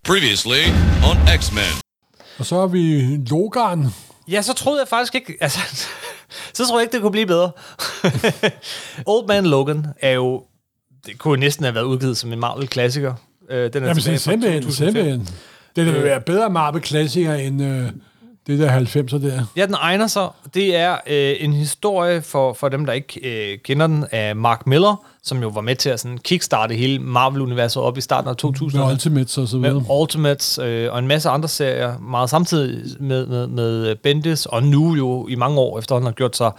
[0.05, 0.71] Previously
[1.11, 1.63] on X-Men.
[2.39, 3.87] Og så har vi Logan.
[4.29, 5.59] Ja, så troede jeg faktisk ikke, altså,
[6.55, 7.51] så troede jeg ikke, det kunne blive bedre.
[9.07, 10.43] Old Man Logan er jo,
[11.07, 13.15] det kunne næsten have været udgivet som en Marvel-klassiker.
[13.51, 14.95] Øh, den er Jamen, tilbage fra simpelthen, 2005.
[14.95, 15.29] simpelthen.
[15.77, 17.91] Det vil være bedre Marvel-klassiker end øh,
[18.47, 19.45] det der 90'er der.
[19.57, 20.29] Ja, den egner sig.
[20.55, 24.67] Det er øh, en historie for, for dem, der ikke øh, kender den, af Mark
[24.67, 28.35] Miller, som jo var med til at sådan kickstarte hele Marvel-universet op i starten af
[28.45, 28.79] 2000'erne.
[28.79, 29.75] Med Ultimates og så videre.
[29.75, 34.63] med Ultimates øh, og en masse andre serier, meget samtidig med, med, med Bendis, og
[34.63, 36.51] nu jo i mange år efterhånden har gjort sig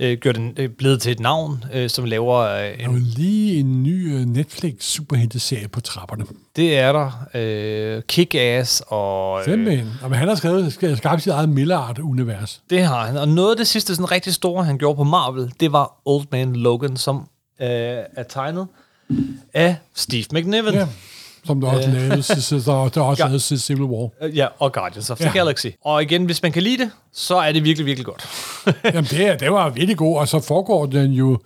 [0.00, 2.98] øh, gjort den, øh, blevet til et navn, øh, som laver øh, Der er en,
[2.98, 6.24] lige en ny øh, Netflix superhelteserie på trapperne.
[6.56, 9.90] det er der, øh, Kick-Ass, og øh, Simpelthen.
[10.02, 12.60] Og han har skrevet, sk- skabt sit eget Millard-univers.
[12.70, 13.16] det har han.
[13.16, 16.24] Og noget af det sidste sådan rigtig store, han gjorde på Marvel, det var Old
[16.32, 17.16] Man Logan, som
[17.60, 17.68] øh,
[18.16, 18.66] er tegnet
[19.54, 20.74] af Steve McNiven.
[20.74, 20.86] Ja.
[21.46, 24.08] Som der også lavede, så der, der også lavede til Civil War.
[24.22, 25.32] Øh, Ja, og Guardians of the Ja.
[25.32, 25.66] Galaxy.
[25.84, 28.28] Og igen, hvis man kan lide det, så er det virkelig, virkelig godt.
[28.84, 31.38] Jamen, det, det var virkelig god, og så foregår den jo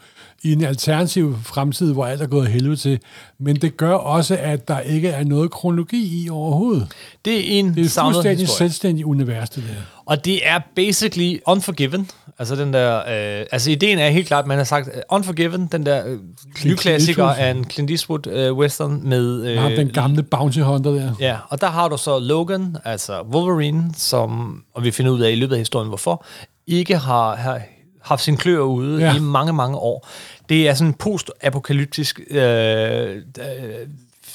[0.42, 2.98] i en alternativ fremtid, hvor alt er gået helvede til.
[3.38, 6.88] Men det gør også, at der ikke er noget kronologi i overhovedet.
[7.24, 8.57] Det er en Det er et fuldstændig historie.
[8.68, 9.74] selvstændig univers, det der.
[10.07, 12.11] Og det er basically Unforgiven.
[12.38, 15.87] Altså den der, øh, altså ideen er helt klart, man har sagt uh, Unforgiven, den
[15.87, 16.18] der øh,
[16.64, 19.46] nyklassiker af en Clint Eastwood øh, western med...
[19.46, 21.12] Øh, Ham, den gamle bounty hunter der.
[21.20, 25.31] Ja, og der har du så Logan, altså Wolverine, som, og vi finder ud af
[25.33, 26.24] i løbet af historien, hvorfor,
[26.66, 27.61] ikke har, har
[28.08, 29.16] haft sin klør ude Ja.
[29.16, 30.08] i mange, mange år.
[30.48, 33.16] Det er sådan en post-apokalyptisk øh, øh,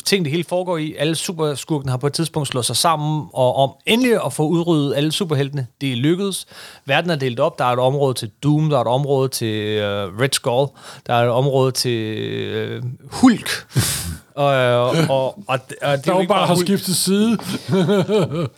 [0.06, 0.96] ting, det hele foregår i.
[1.00, 4.96] Alle superskurkene har på et tidspunkt slået sig sammen, og om endelig at få udryddet
[4.96, 6.46] alle superheltene, det er lykkedes.
[6.86, 7.60] Verden er delt op.
[7.60, 10.68] Der er et område til Doom, der er et område til øh, Red Skull,
[11.08, 13.50] der er et område til øh, Hulk.
[14.36, 17.38] og, og, og, og, og det er jo bare har skiftet side.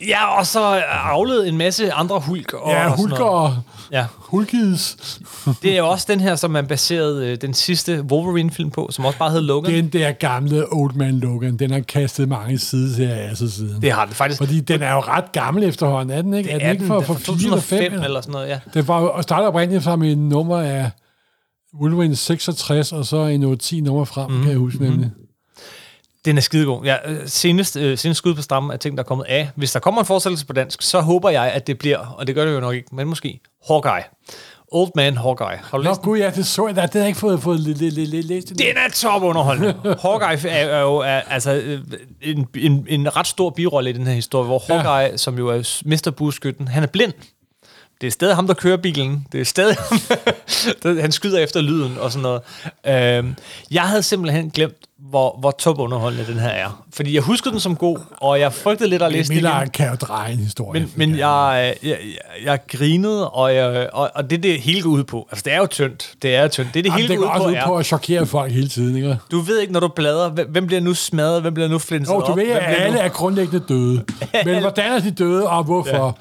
[0.07, 0.59] Ja, og så
[0.91, 2.53] afledt en masse andre hulk.
[2.53, 3.55] Og Ja, Hulk og
[3.95, 4.05] Ja.
[4.15, 5.19] Hulkids.
[5.63, 9.05] Det er jo også den her, som man baserede øh, den sidste Wolverine-film på, som
[9.05, 9.73] også bare hed Logan.
[9.73, 13.81] Den der gamle Old Man Logan, den har kastet mange sideserier af sig siden.
[13.81, 14.37] det har den faktisk.
[14.37, 16.47] Fordi den er jo ret gammel efterhånden, er den ikke?
[16.47, 17.79] det er den ikke for, for, for 4 eller 5?
[17.79, 18.59] 2005 eller sådan noget, ja.
[18.73, 20.91] Det var jo starter oprindeligt som en nummer af
[21.81, 24.43] Wolverine 66, og så en 10 nummer frem, mm-hmm.
[24.43, 25.11] kan jeg huske nemlig.
[26.25, 26.85] Den er skidegod.
[26.85, 29.49] Ja, øh, senest, øh, senest skud på stammen er ting, der er kommet af.
[29.55, 32.35] Hvis der kommer en fortsættelse på dansk, så håber jeg, at det bliver, og det
[32.35, 34.03] gør det jo nok ikke, men måske Hawkeye.
[34.71, 35.57] Old Man Hawkeye.
[35.63, 36.75] Har du Nå læst gud, ja, det så jeg.
[36.75, 38.49] Det har jeg ikke fået, fået læ- læ- læ- læ- læst.
[38.49, 39.75] Den er top underholdende.
[40.01, 41.81] Hawkeye er, er jo er, altså, øh,
[42.21, 44.63] en, en, en ret stor birolle i den her historie, hvor.
[44.67, 45.17] Hawkeye, ja.
[45.17, 46.11] som jo er Mr.
[46.17, 47.13] Bueskytten, han er blind.
[48.01, 49.27] Det er stadig ham, der kører bilen.
[49.31, 52.41] Det er stadig ham, han skyder efter lyden og sådan noget.
[53.17, 53.35] Øhm,
[53.71, 54.75] jeg havde simpelthen glemt,
[55.09, 56.83] hvor, hvor top underholdende den her er.
[56.93, 59.43] Fordi jeg huskede den som god, og jeg frygtede lidt at læse den igen.
[59.43, 60.79] Miller kan jo dreje en historie.
[60.81, 61.97] Men, men jeg, jeg, jeg,
[62.43, 65.27] jeg grinede, og, jeg, og, og det det hele går ud på.
[65.31, 66.13] Altså, det er jo tyndt.
[66.21, 66.73] Det er tyndt.
[66.73, 68.51] Det er det Jamen, hele det går ud på, også ud på at chokere folk
[68.51, 69.17] hele tiden, ikke?
[69.31, 72.19] Du ved ikke, når du bladrer, hvem, bliver nu smadret, hvem bliver nu flinset Jo,
[72.19, 74.05] du ved, at alle er grundlæggende døde.
[74.45, 76.17] Men hvordan er de døde, og hvorfor?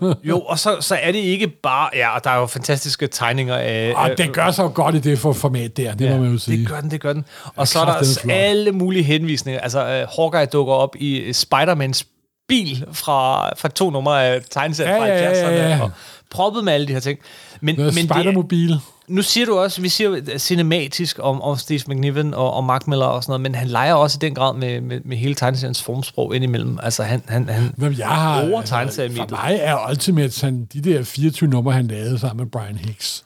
[0.00, 0.14] nu...
[0.24, 1.90] Jo, og så, så er det ikke bare...
[1.94, 3.92] Ja, og der er jo fantastiske tegninger af...
[3.96, 6.38] Og af- den gør jo godt i det for format der, det må man jo
[6.38, 6.58] sige.
[6.58, 7.24] Det gør den, det gør den.
[7.56, 8.25] Og så er der.
[8.34, 9.60] Alle mulige henvisninger.
[9.60, 12.04] Altså, uh, Hawkeye dukker op i øh, Spider-Mans
[12.48, 15.82] bil fra, fra to numre af tegnesæt Ja, fra ja, ja, 70'erne, ja.
[15.82, 15.90] og
[16.30, 17.18] proppet med alle de her ting.
[17.60, 18.76] Men, men det, er- Spider-mobil.
[19.08, 22.86] nu siger du også, vi siger jo cinematisk om, om Steve McNiven og, og Mark
[22.86, 25.34] Miller og sådan noget, men han leger også i den grad med, med, med hele
[25.34, 26.78] tegneseriens formsprog indimellem.
[26.82, 30.80] Altså, han, han, han Jamen, jeg har, bruger tegneserien for mig er Ultimate, han, de
[30.80, 33.24] der 24 numre, han lavede sammen med Brian Hicks,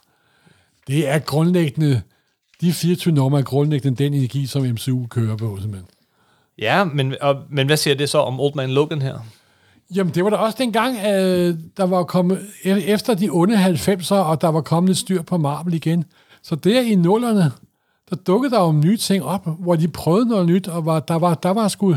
[0.86, 2.02] det er grundlæggende,
[2.60, 5.88] de 24 numre er grundlæggende den energi, som MCU kører på, simpelthen.
[6.58, 9.18] Ja, men, og, men hvad siger det så om Old Man Logan her?
[9.94, 14.14] Jamen, det var da også dengang, øh, der var kommet, e- efter de onde 90'er,
[14.14, 16.04] og der var kommet styr på Marvel igen.
[16.42, 17.52] Så der i nullerne,
[18.10, 21.14] der dukkede der jo nye ting op, hvor de prøvede noget nyt, og var, der
[21.14, 21.96] var, der var sgu,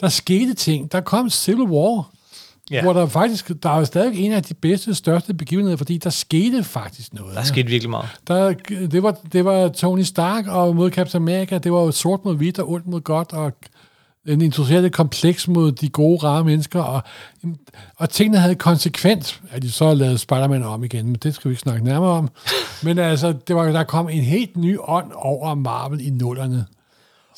[0.00, 0.92] der skete ting.
[0.92, 2.10] Der kom Civil War,
[2.70, 2.82] Ja.
[2.82, 6.64] hvor der faktisk, der er stadig en af de bedste, største begivenheder, fordi der skete
[6.64, 7.36] faktisk noget.
[7.36, 8.08] Der skete virkelig meget.
[8.28, 12.24] Der, det, var, det var Tony Stark og mod Captain America, det var jo sort
[12.24, 13.52] mod hvidt og ondt mod godt, og
[14.26, 17.02] en interesseret kompleks mod de gode, rare mennesker, og,
[17.96, 21.52] og tingene havde konsekvens, at de så lavede Spider-Man om igen, men det skal vi
[21.52, 22.28] ikke snakke nærmere om.
[22.84, 26.66] Men altså, det var, der kom en helt ny ånd over Marvel i nullerne,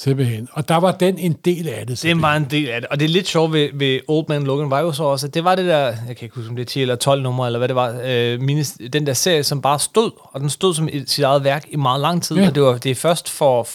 [0.02, 0.48] simpelthen.
[0.52, 2.02] Og der var den en del af det.
[2.02, 2.90] Det var en del af det.
[2.90, 5.34] Og det er lidt sjovt ved, ved Old Man Logan var jo så også, at
[5.34, 7.46] det var det der, jeg kan ikke huske, om det er 10 eller 12 numre,
[7.46, 10.74] eller hvad det var, øh, mine, den der serie, som bare stod, og den stod
[10.74, 12.46] som et, sit eget værk i meget lang tid, ja.
[12.48, 13.68] og det, var, det er først for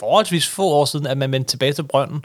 [0.00, 2.24] forholdsvis få år siden, at man vendte tilbage til brønden,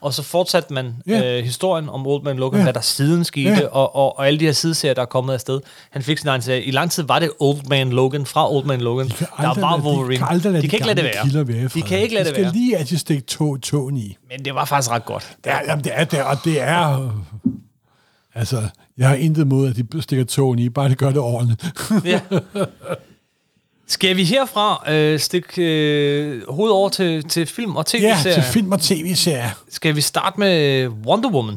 [0.00, 1.38] og så fortsatte man Ja.
[1.38, 2.62] øh, historien om Old Man Logan, Ja.
[2.64, 3.66] hvad der siden skete, Ja.
[3.66, 5.60] og, og, og alle de her sideserier, der er kommet afsted.
[5.90, 6.62] Han fik sin egen serie.
[6.62, 9.08] I lang tid var det Old Man Logan, fra Old Man Logan.
[9.08, 10.12] kan Der var Wolverine.
[10.14, 11.46] De kan, aldrig lade de kan ikke lade det være.
[11.58, 12.52] være De kan ikke lade de det skal være.
[12.54, 14.16] lige altid stikke to, tåen i.
[14.30, 15.36] Men det var faktisk ret godt.
[15.46, 17.10] Ja, jamen, det er det, og det er...
[18.34, 18.62] Altså,
[18.98, 21.64] jeg har intet mod, at de stikker tåen i, bare det gør det ordentligt.
[22.04, 22.20] Ja.
[23.90, 28.34] Skal vi herfra øh, stikke øh, hovedet over til, til film og ja, tv-serier?
[28.34, 29.50] til film og tv-serier.
[29.68, 31.56] Skal vi starte med Wonder Woman?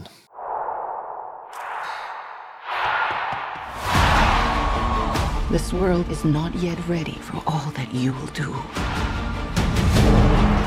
[5.50, 8.50] This world is not yet ready for all that you will do.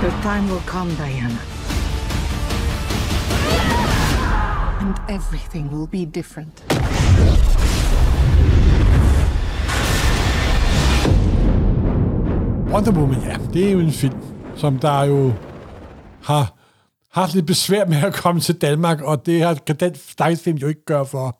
[0.02, 1.38] Your time will come, Diana.
[4.80, 6.62] And everything will be different.
[12.74, 14.14] Wonder Woman, ja, det er jo en film,
[14.56, 15.32] som der jo
[16.22, 16.54] har
[17.12, 20.56] haft lidt besvær med at komme til Danmark, og det har, kan den stakkels film
[20.58, 21.38] jo ikke gøre for,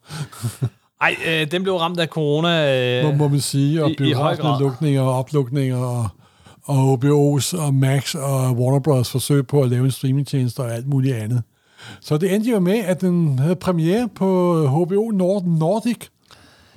[1.00, 2.76] Ej, øh, den blev ramt af corona.
[2.98, 4.60] Øh, må, må man sige, og i- i høj grad.
[4.60, 6.08] lukninger og oplukninger, og,
[6.64, 9.10] og HBO's og Max og Warner Bros.
[9.10, 11.42] forsøg på at lave en streamingtjeneste og alt muligt andet.
[12.00, 15.98] Så det endte jo med, at den havde premiere på HBO Nord Nordic,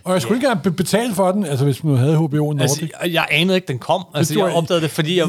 [0.07, 2.61] og jeg skulle ikke engang be- betale for den, altså hvis man havde HBO Nordic.
[2.61, 4.05] Altså, jeg, jeg anede ikke, den kom.
[4.13, 5.27] Altså, jeg jeg- opdagede det, fordi jeg,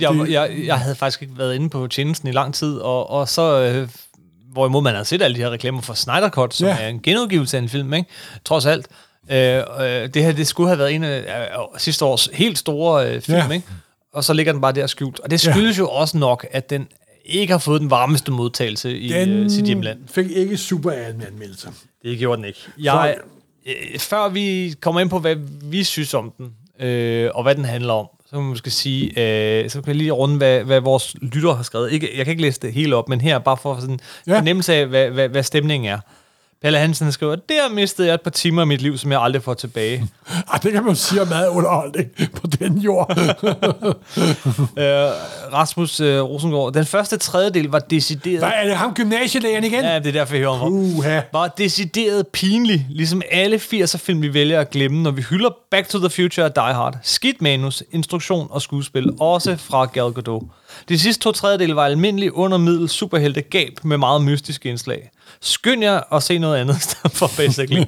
[0.00, 3.10] jeg, det- jeg, jeg havde faktisk ikke været inde på tjenesten i lang tid, og,
[3.10, 3.60] og så...
[3.62, 3.88] Øh,
[4.52, 6.76] hvorimod man har set alle de her reklamer for Snyder Cut, som Ja.
[6.80, 8.10] er en genudgivelse af en film, ikke?
[8.44, 8.86] trods alt.
[9.30, 9.62] Øh, øh,
[10.14, 13.38] det her, det skulle have været en af øh, sidste års helt store øh, film,
[13.38, 13.50] Ja.
[13.50, 13.66] ikke?
[14.14, 15.20] og så ligger den bare der skjult.
[15.20, 16.86] Og det skyldes jo også nok, at den
[17.24, 19.98] ikke har fået den varmeste modtagelse i den øh, sit hjemland.
[20.10, 21.70] fik ikke super anmeldelser.
[22.02, 22.60] Det gjorde den ikke.
[22.78, 23.22] Jeg, øh,
[23.98, 26.52] før vi kommer ind på, hvad vi synes om den,
[26.88, 29.96] øh, og hvad den handler om, så kan man måske sige, øh, så kan jeg
[29.96, 31.92] lige runde, hvad, hvad vores lytter har skrevet.
[31.92, 34.32] Ikke, jeg kan ikke læse det hele op, men her bare for sådan en Ja.
[34.32, 34.38] ja.
[34.38, 35.98] fornemmelse af, hvad, hvad, hvad stemningen er.
[36.62, 39.42] Palle Hansen skriver, der mistede jeg et par timer af mit liv, som jeg aldrig
[39.42, 40.08] får tilbage.
[40.52, 43.18] Ej, det kan man jo sige om meget underholdning på den jord.
[44.78, 44.86] øh,
[45.52, 48.38] Rasmus øh, Rosengård, den første tredjedel var decideret...
[48.38, 49.84] Hvad er det ham gymnasielægen igen?
[49.84, 51.20] Ja, det er derfor, jeg hører om Uha.
[51.32, 55.88] Var decideret pinlig, ligesom alle 80'er film, vi vælger at glemme, når vi hylder Back
[55.88, 56.96] to the Future og Die Hard.
[57.02, 60.42] Skidt manus, instruktion og skuespil, også fra Gal Gadot.
[60.88, 65.10] De sidste to tredjedele var almindelig undermiddel superhelte gab med meget mystiske indslag.
[65.40, 66.76] Skynd jer at se noget andet
[67.18, 67.84] for, basically.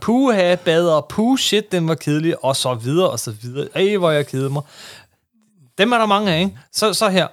[0.00, 3.68] Puha, bader, puh, shit, den var kedelig, og så videre, og så videre.
[3.74, 4.62] Ej, hvor jeg kedede mig.
[5.78, 6.58] Dem er der mange af, ikke?
[6.72, 7.26] Så, så her.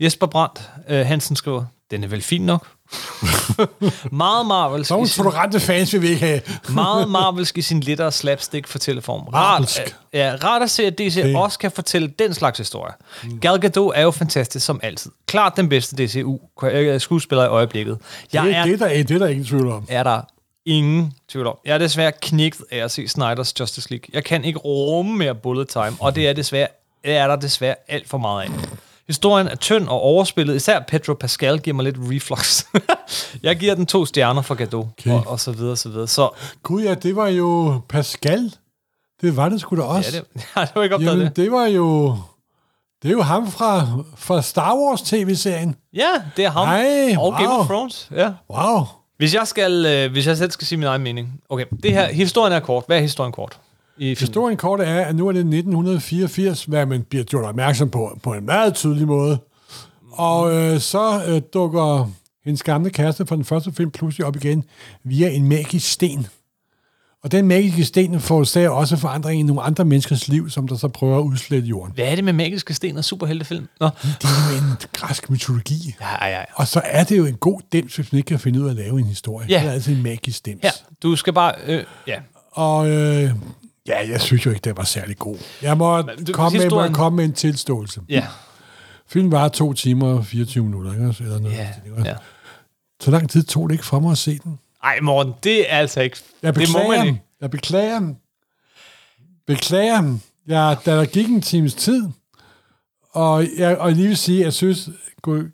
[0.00, 2.66] Jesper Brandt øh, Hansen skriver, den er vel fin nok?
[4.12, 4.90] meget marvelsk.
[4.90, 6.40] Nogle tolerante fans vil vi ikke have.
[6.68, 9.20] meget marvelsk i sin lettere slapstick fortælleform.
[9.22, 11.34] Rart, ja, rart at se, at DC Okay.
[11.34, 12.92] også kan fortælle den slags historie.
[13.24, 13.38] Mm.
[13.40, 15.10] Gal Gadot er jo fantastisk som altid.
[15.26, 17.98] Klart den bedste DCU-skuespiller i øjeblikket.
[18.32, 19.84] Jeg Det, er, det, er der, det er der ingen tvivl om.
[19.88, 20.20] er der
[20.66, 21.56] ingen tvivl om.
[21.64, 24.06] Jeg er desværre knækket af at se Snyders Justice League.
[24.12, 26.68] Jeg kan ikke rumme mere bullet time, og det er, desværre,
[27.04, 28.50] det er der desværre alt for meget af.
[29.08, 30.56] Historien er tynd og overspillet.
[30.56, 32.64] Især Pedro Pascal giver mig lidt reflux.
[33.42, 35.10] jeg giver den to stjerner for Gadot, Okay.
[35.10, 36.06] og, og så videre, så videre.
[36.08, 36.30] Så
[36.62, 38.52] Gud ja, det var jo Pascal.
[39.20, 40.10] Det var det sgu da ja, også.
[40.12, 40.24] det,
[40.56, 41.36] ja, det var ikke opdaget Jamen, det.
[41.36, 42.16] det var jo...
[43.02, 45.76] Det er jo ham fra, fra Star Wars tv-serien.
[45.94, 46.68] Ja, det er ham.
[46.68, 47.58] Ej, og Game wow.
[47.58, 48.08] of Thrones.
[48.16, 48.32] Ja.
[48.50, 48.84] Wow.
[49.16, 51.40] Hvis jeg, skal, øh, hvis jeg selv skal sige min egen mening.
[51.48, 52.84] Okay, det her, historien er kort.
[52.86, 53.58] Hvad er historien kort?
[53.98, 54.14] I?
[54.18, 58.34] Historien kort er, at nu er det 1984, hvad man bliver gjort opmærksom på, på
[58.34, 59.38] en meget tydelig måde.
[60.12, 62.10] Og øh, så øh, dukker
[62.44, 64.64] hendes gamle kæreste fra den første film pludselig op igen
[65.04, 66.26] via en magisk sten.
[67.22, 70.88] Og den magiske sten forårsager også forandring i nogle andre menneskers liv, som der så
[70.88, 71.94] prøver at udslette jorden.
[71.94, 73.68] Hvad er det med magiske sten og superheltefilm?
[73.80, 73.86] Nå.
[74.02, 75.94] Det er jo en græsk mytologi.
[76.00, 76.44] Ja, ja, ja.
[76.54, 78.70] Og så er det jo en god dims, hvis man ikke kan finde ud af
[78.70, 79.46] at lave en historie.
[79.50, 79.60] Ja.
[79.60, 80.62] Det er altid en magisk dims.
[80.62, 80.70] Her,
[81.02, 81.52] du skal bare...
[81.66, 82.18] Øh, ja.
[82.52, 83.30] Og øh,
[83.88, 85.36] ja, jeg synes jo ikke, det var særlig god.
[85.62, 88.00] Jeg må, du- komme, med, må jeg komme med en tilståelse.
[88.08, 88.26] Ja.
[89.06, 91.24] Filmen var to timer og 24 minutter, ikke?
[91.24, 91.56] Eller noget.
[91.56, 92.14] Ja, Det ja.
[93.00, 94.58] Så lang tid tog det ikke for mig at se den.
[94.84, 96.16] Ej, Morten, det er altså ikke...
[96.42, 97.04] Jeg det må man beklager.
[97.04, 97.22] ikke.
[97.40, 98.14] Jeg beklager.
[99.46, 100.18] Beklager.
[100.46, 102.08] Jeg, da der gik en times tid,
[103.12, 104.88] og jeg, og jeg lige vil sige, at jeg synes,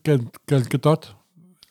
[0.05, 1.15] Gal Gadot,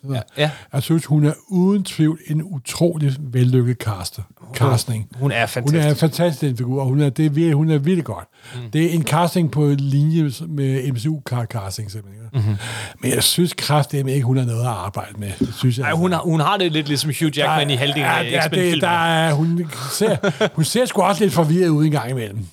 [0.10, 0.50] Ja, ja.
[0.74, 4.22] jeg synes, hun er uden tvivl en utrolig vellykket caster,
[4.56, 5.08] casting.
[5.16, 5.86] Hun er Hun fantastisk.
[5.86, 8.28] er en fantastisk den figur, og hun er, det er, virkelig- hun er virkelig godt.
[8.56, 8.72] Mm.
[8.72, 12.24] Det er en casting på linje med MCU-casting, simpelthen.
[12.34, 12.56] Mm-hmm.
[13.02, 15.32] Men jeg synes kraftigt ikke, hun har noget at arbejde med.
[15.40, 18.06] Det synes jeg, Ej, hun, har, hun har det lidt ligesom Hugh Jackman i halvdelen
[18.06, 20.18] af ja, det, der er, hun, ser,
[20.56, 22.46] hun ser sgu også lidt forvirret ud en gang imellem.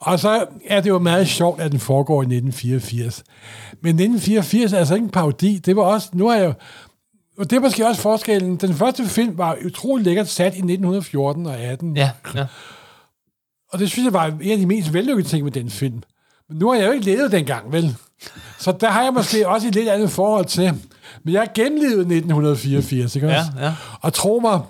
[0.00, 3.24] Og så er det jo meget sjovt, at den foregår i 1984.
[3.80, 5.58] Men 1984 er altså ikke en parodi.
[5.58, 6.54] Det var også, nu er jeg jo-
[7.38, 8.56] og det er måske også forskellen.
[8.56, 11.96] Den første film var utrolig lækkert sat i 1914 og 18.
[11.96, 12.46] Ja, ja.
[13.72, 16.02] Og det synes jeg var en af de mest vellykkede ting med den film.
[16.48, 17.96] Men nu har jeg jo ikke levet dengang, vel?
[18.58, 20.72] Så der har jeg måske også et lidt andet forhold til.
[21.24, 23.50] Men jeg har gennemlevet 1984, ikke Ja, også?
[23.60, 23.72] ja.
[24.00, 24.60] Og tro mig,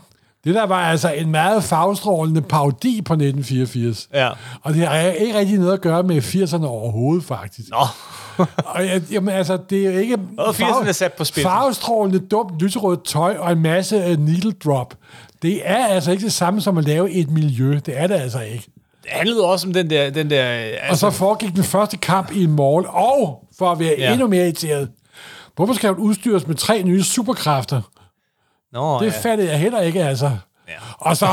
[0.44, 4.09] det der var altså en meget farvestrålende parodi på 1984.
[4.14, 4.30] Ja.
[4.62, 7.70] Og det har ikke rigtig noget at gøre med 80'erne overhovedet, faktisk.
[7.70, 7.87] Nå,
[8.74, 10.18] Og jeg, jamen, altså, det er jo ikke...
[10.38, 11.24] Og 80'erne er sat på.
[11.24, 14.94] Farvestrålende, dumt, lyserødt tøj og en masse uh, needle drop.
[15.42, 17.80] Det er altså ikke det samme som at lave et miljø.
[17.87, 18.66] Det er det altså ikke.
[19.02, 20.11] det handlede også om den der...
[20.11, 22.85] Den der Og altså, så foregik den første kamp i en mall.
[22.88, 24.12] Og for at være ja.
[24.12, 24.88] endnu mere irriteret,
[25.57, 27.80] hvorfor skal hun udstyres med tre nye superkræfter?
[28.74, 29.30] Nå, Det ja.
[29.30, 30.30] fattede jeg heller ikke, altså.
[30.68, 30.72] Ja.
[30.98, 31.26] Og så,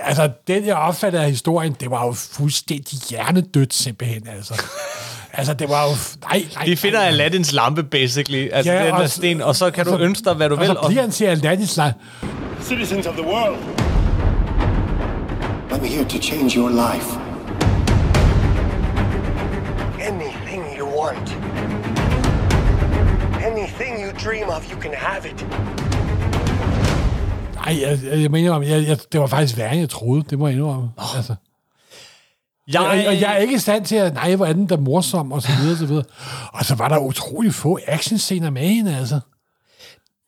[0.00, 4.62] altså, den jeg opfattede af historien, det var jo fuldstændig hjernedødt simpelthen, altså.
[5.32, 5.90] altså, det var jo...
[6.20, 8.48] Nej, nej, De finder nej, Aladdins lampe, basically.
[8.52, 10.48] Altså, Ja, den der og- sten, og så kan du og så- ønske dig, hvad
[10.48, 10.68] du Og vil.
[10.68, 11.98] så bliver han til Aladdins lampe.
[12.62, 13.56] Citizens of the world.
[15.72, 17.08] I'm here to change your life.
[20.08, 21.36] Anything you want.
[23.46, 25.46] Anything you dream of, you can have it.
[27.68, 30.24] Nej, jeg, jeg, jeg mener, jeg, jeg, det var faktisk værre, end jeg troede.
[30.30, 30.90] Det må jeg indrømme.
[30.96, 31.16] Oh.
[31.16, 31.34] Altså.
[32.68, 34.76] jeg, Og, og jeg er ikke i stand til at, nej, hvor er den der
[34.76, 36.04] morsom, og så videre, og så videre.
[36.52, 39.20] Og så var der utrolig få actionscener med hende, altså.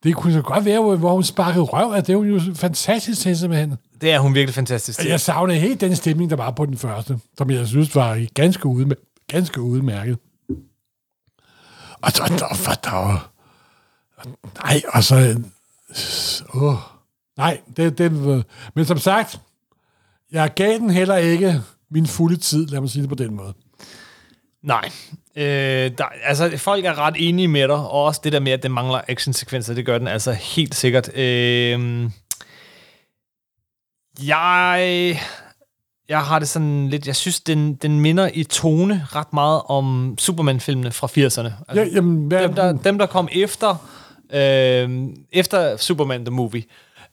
[0.03, 3.48] Det kunne så godt være, hvor, hun sparkede røv, at det var jo fantastisk til
[3.48, 3.76] med hende.
[4.00, 5.09] Det er hun virkelig fantastisk til.
[5.09, 8.68] Jeg savnede helt den stemning, der var på den første, som jeg synes var ganske,
[8.68, 10.18] udmær- ganske udmærket.
[12.03, 13.31] Og så der, for der var...
[14.64, 15.42] Nej, og så...
[16.55, 16.76] Åh,
[17.40, 18.12] nej, det, det,
[18.74, 19.40] men som sagt,
[20.33, 23.55] jeg gav den heller ikke min fulde tid, lad mig sige det på den måde.
[24.62, 24.90] Nej.
[25.37, 28.62] Øh, der, altså, folk er ret enige med dig, og også det der med, at
[28.62, 31.16] den mangler actionsekvenser, det gør den altså helt sikkert.
[31.16, 32.11] Øh,
[34.26, 35.20] Jeg,
[36.09, 37.07] jeg har det sådan lidt...
[37.07, 41.18] Jeg synes, den, den minder i tone ret meget om Superman-filmene fra 80'erne.
[41.18, 43.76] Altså, Ja, jamen, hvad, dem, der, dem, der kom efter,
[44.33, 46.62] øh, efter Superman the Movie.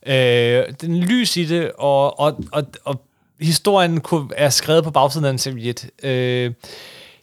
[0.06, 3.00] Øh, den lys i det, og, og, og, og
[3.40, 5.90] historien kunne- er skrevet på bagsiden af en serviet.
[6.02, 6.52] Øh,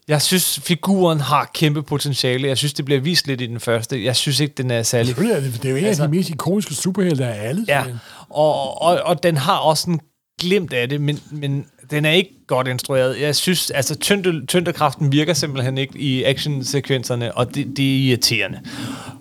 [0.07, 2.47] jeg synes, figuren har kæmpe potentiale.
[2.47, 4.03] Jeg synes, det bliver vist lidt i den første.
[4.05, 6.09] Jeg synes ikke, den er særlig Selvfølgelig er det, det er jo en Altså- af
[6.09, 7.65] de mest ikoniske superhelte af alle.
[7.67, 7.83] Ja,
[8.29, 9.99] og, og, og den har også en
[10.41, 13.21] glimt af det, men, men den er ikke godt instrueret.
[13.21, 18.59] Jeg synes, altså tynde, tyndekraften virker simpelthen ikke i actionsekvenserne, og det, det er irriterende.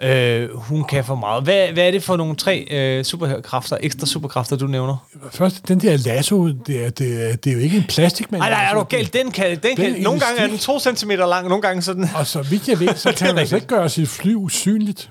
[0.03, 1.43] Øh, hun kan for meget.
[1.43, 4.97] Hvad, hvad er det for nogle tre øh, superkræfter, ekstra superkræfter, du nævner?
[5.33, 8.41] Først, den der lasso, det er, det, er, det er jo ikke en plastikmand.
[8.41, 9.13] Nej, nej, er du galt?
[9.13, 12.09] Den kan, den Den kan, nogle gange er den to centimeter lang, nogle gange sådan...
[12.15, 15.11] Og så vidt jeg ved, så kan man altså ikke gøre sit fly usynligt.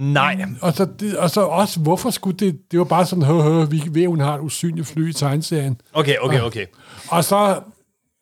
[0.00, 2.58] Nej, Og så, det, og så også, hvorfor skulle det...
[2.70, 5.80] Det var bare sådan, hø, hø, vi ved, hun har et usynligt fly i tegneserien.
[5.92, 6.66] okay, okay, okay.
[7.08, 7.60] Og så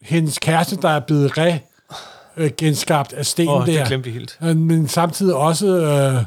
[0.02, 1.58] hendes kæreste, der er blevet re
[2.36, 3.86] øh, genskabt af Åh, det der.
[3.86, 4.38] glemte vi helt.
[4.42, 6.24] Øh, Men samtidig også øh,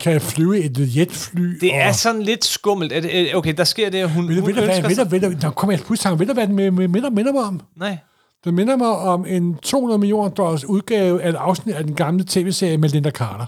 [0.00, 1.58] kan flyve et jetfly.
[1.60, 2.90] Det er og, sådan lidt skummelt.
[2.92, 5.10] Det- øh, Okay, der sker det, at hun, Ved hun ved ønsker ved sig...
[5.10, 7.60] ved der kommer jeg pludselig ved du, hvad den med, med, minder, minder mig om?
[7.76, 7.98] Nej.
[8.44, 12.24] Den minder mig om en 200 millioner dollars udgave af et afsnit af den gamle
[12.28, 13.46] tv-serie med Linda Carter.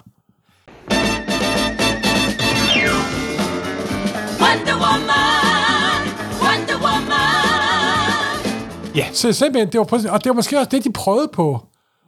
[8.94, 9.14] Woman.
[9.14, 11.66] Så simpelthen, det var, præcis- og det var måske også det, de prøvede på.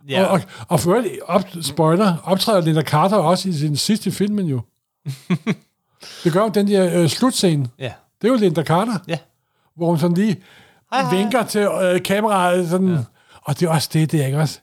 [0.08, 0.24] Ja.
[0.24, 4.46] Og, og, og for øvrigt, op, spoiler, optræder Linda Carter også i sin sidste filmen
[4.46, 4.60] jo.
[6.24, 7.68] det gør jo den der øh, slutscene.
[7.78, 7.92] Ja.
[8.22, 9.18] Det er jo Linda Carter, Ja.
[9.76, 10.36] hvor hun sådan lige
[10.92, 11.16] Hej, hej.
[11.16, 12.68] vinker til øh, kameraet.
[12.68, 12.88] Sådan.
[12.94, 12.98] Ja.
[13.42, 14.58] Og det er også det, det er ikke også.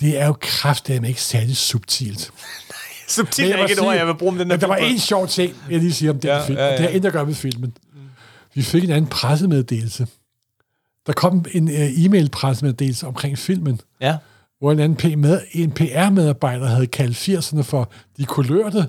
[0.00, 2.30] Det er jo kraftedeme ikke særlig subtilt.
[3.08, 4.92] Subtil Men er ikke et ord, jeg vil bruge om den Men der var film
[4.92, 6.76] en sjov ting, jeg lige siger om den Ja, ja, film, ja, ja, ja.
[6.76, 6.94] det har ja.
[6.94, 7.76] intet at gøre med filmen.
[8.54, 10.06] Vi fik en anden pressemeddelelse.
[11.08, 14.16] Der kom en uh, e-mail-pressemeddelelse omkring filmen, Ja.
[14.58, 18.86] hvor en anden P- med, en PR-medarbejder havde kaldt 80'erne for de kulørte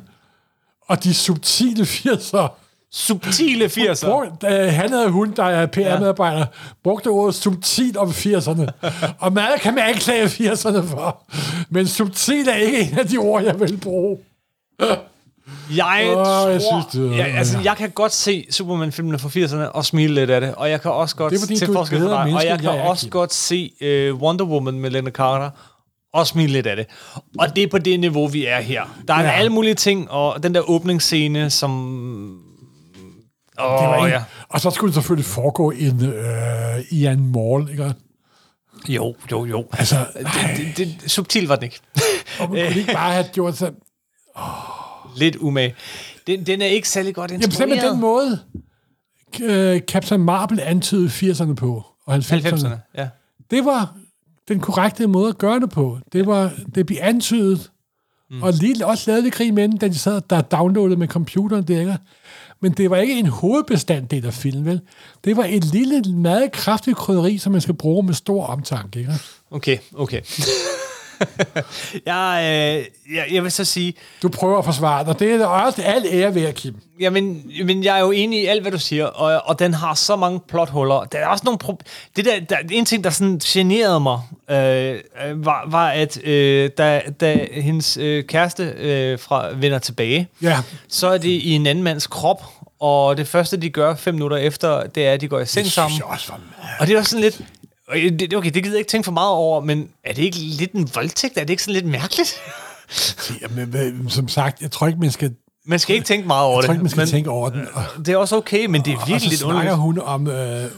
[0.88, 2.48] og de subtile 80'er.
[2.92, 4.06] Subtile 80'er.
[4.06, 6.46] Brug, uh, han havde hun, der er PR-medarbejder,
[6.84, 8.66] brugte ordet subtil om 80'erne.
[9.26, 11.24] og meget kan man anklage 80'erne for.
[11.70, 14.18] Men subtil er ikke en af de ord, jeg vil bruge.
[15.76, 16.48] Jeg Åh, tror...
[16.48, 20.14] jeg synes, det er- ja, altså, jeg kan godt se Superman-filmene fra 80'erne og smile
[20.14, 20.56] lidt af det.
[20.56, 21.34] Og jeg kan også godt...
[21.34, 23.12] Det er, er et forskel fra dig, Og jeg kan jeg er, også Kim.
[23.12, 23.72] godt se
[24.12, 25.50] uh, Wonder Woman med Linda Carter
[26.14, 26.86] og smile lidt af det.
[27.40, 28.84] Og det er på det niveau, vi er her.
[29.08, 29.32] Der er Ja.
[29.32, 31.72] alle mulige ting, og den der åbningsscene, som...
[33.62, 34.24] Åh, Det var oh, ikke, ja.
[34.50, 37.94] Og så skulle det selvfølgelig foregå i en, øh, i en mall, ikke?
[38.88, 39.66] Jo, jo, jo.
[39.74, 40.28] Altså, Det,
[40.78, 41.80] det, det, subtil var den ikke.
[42.40, 43.72] og man kunne ikke bare have gjort så...
[45.16, 45.76] Lidt umage.
[46.28, 47.58] Den, den er ikke særlig godt Jamen instrueret.
[47.58, 48.40] simpelthen den måde,
[49.42, 52.22] øh, Captain Marvel antydede 80'erne på, og 90'erne.
[52.22, 53.08] 90'erne, ja.
[53.52, 53.96] Det var
[54.48, 55.98] den korrekte måde at gøre det på.
[56.14, 57.72] Det var, det blev antydet,
[58.30, 58.44] mm.
[58.44, 61.64] og lige også lavet lidt krig med den, da de sad der downloadede med computeren
[61.64, 61.98] der, ikke?
[62.62, 64.82] Men det var ikke en hovedbestanddel af filmen, vel?
[65.24, 69.14] Det var et lille, meget kraftigt krydderi, som man skal bruge med stor omtanke, ikke?
[69.52, 70.22] Okay, okay.
[72.06, 75.20] jeg, øh, jeg, jeg vil så sige, Du prøver at forsvare dig.
[75.20, 76.76] Det er også alt ære ved, Kim.
[77.00, 79.94] jamen, men jeg er jo enig i alt, hvad du siger, og, og den har
[79.94, 81.04] så mange plothuller.
[81.04, 85.00] Der er også nogle pro- det der, der, en ting, der sådan generede mig, øh,
[85.28, 90.58] øh, var, var, at øh, da, da hendes øh, kæreste øh, fra vender tilbage, Ja.
[90.90, 92.44] så er det i en anden mands krop,
[92.80, 95.68] og det første, de gør fem minutter efter, det er, at de går i seng
[95.68, 96.02] sammen.
[96.58, 96.70] meget.
[96.80, 97.42] Og det er også sådan lidt...
[97.90, 100.38] og det- Okay, det gider jeg ikke tænke for meget over, men er det ikke
[100.38, 101.38] lidt en voldtægt?
[101.38, 102.36] Er det ikke sådan lidt mærkeligt?
[103.42, 106.66] Jamen, som sagt, jeg tror ikke, man skal, Man skal ikke tænke meget over jeg
[106.66, 106.78] tror det.
[106.78, 107.62] ikke, man skal men tænke over den.
[107.74, 109.78] Og, Det er også okay, men det er og virkelig så lidt snakker underligt.
[109.78, 110.72] hun om øh,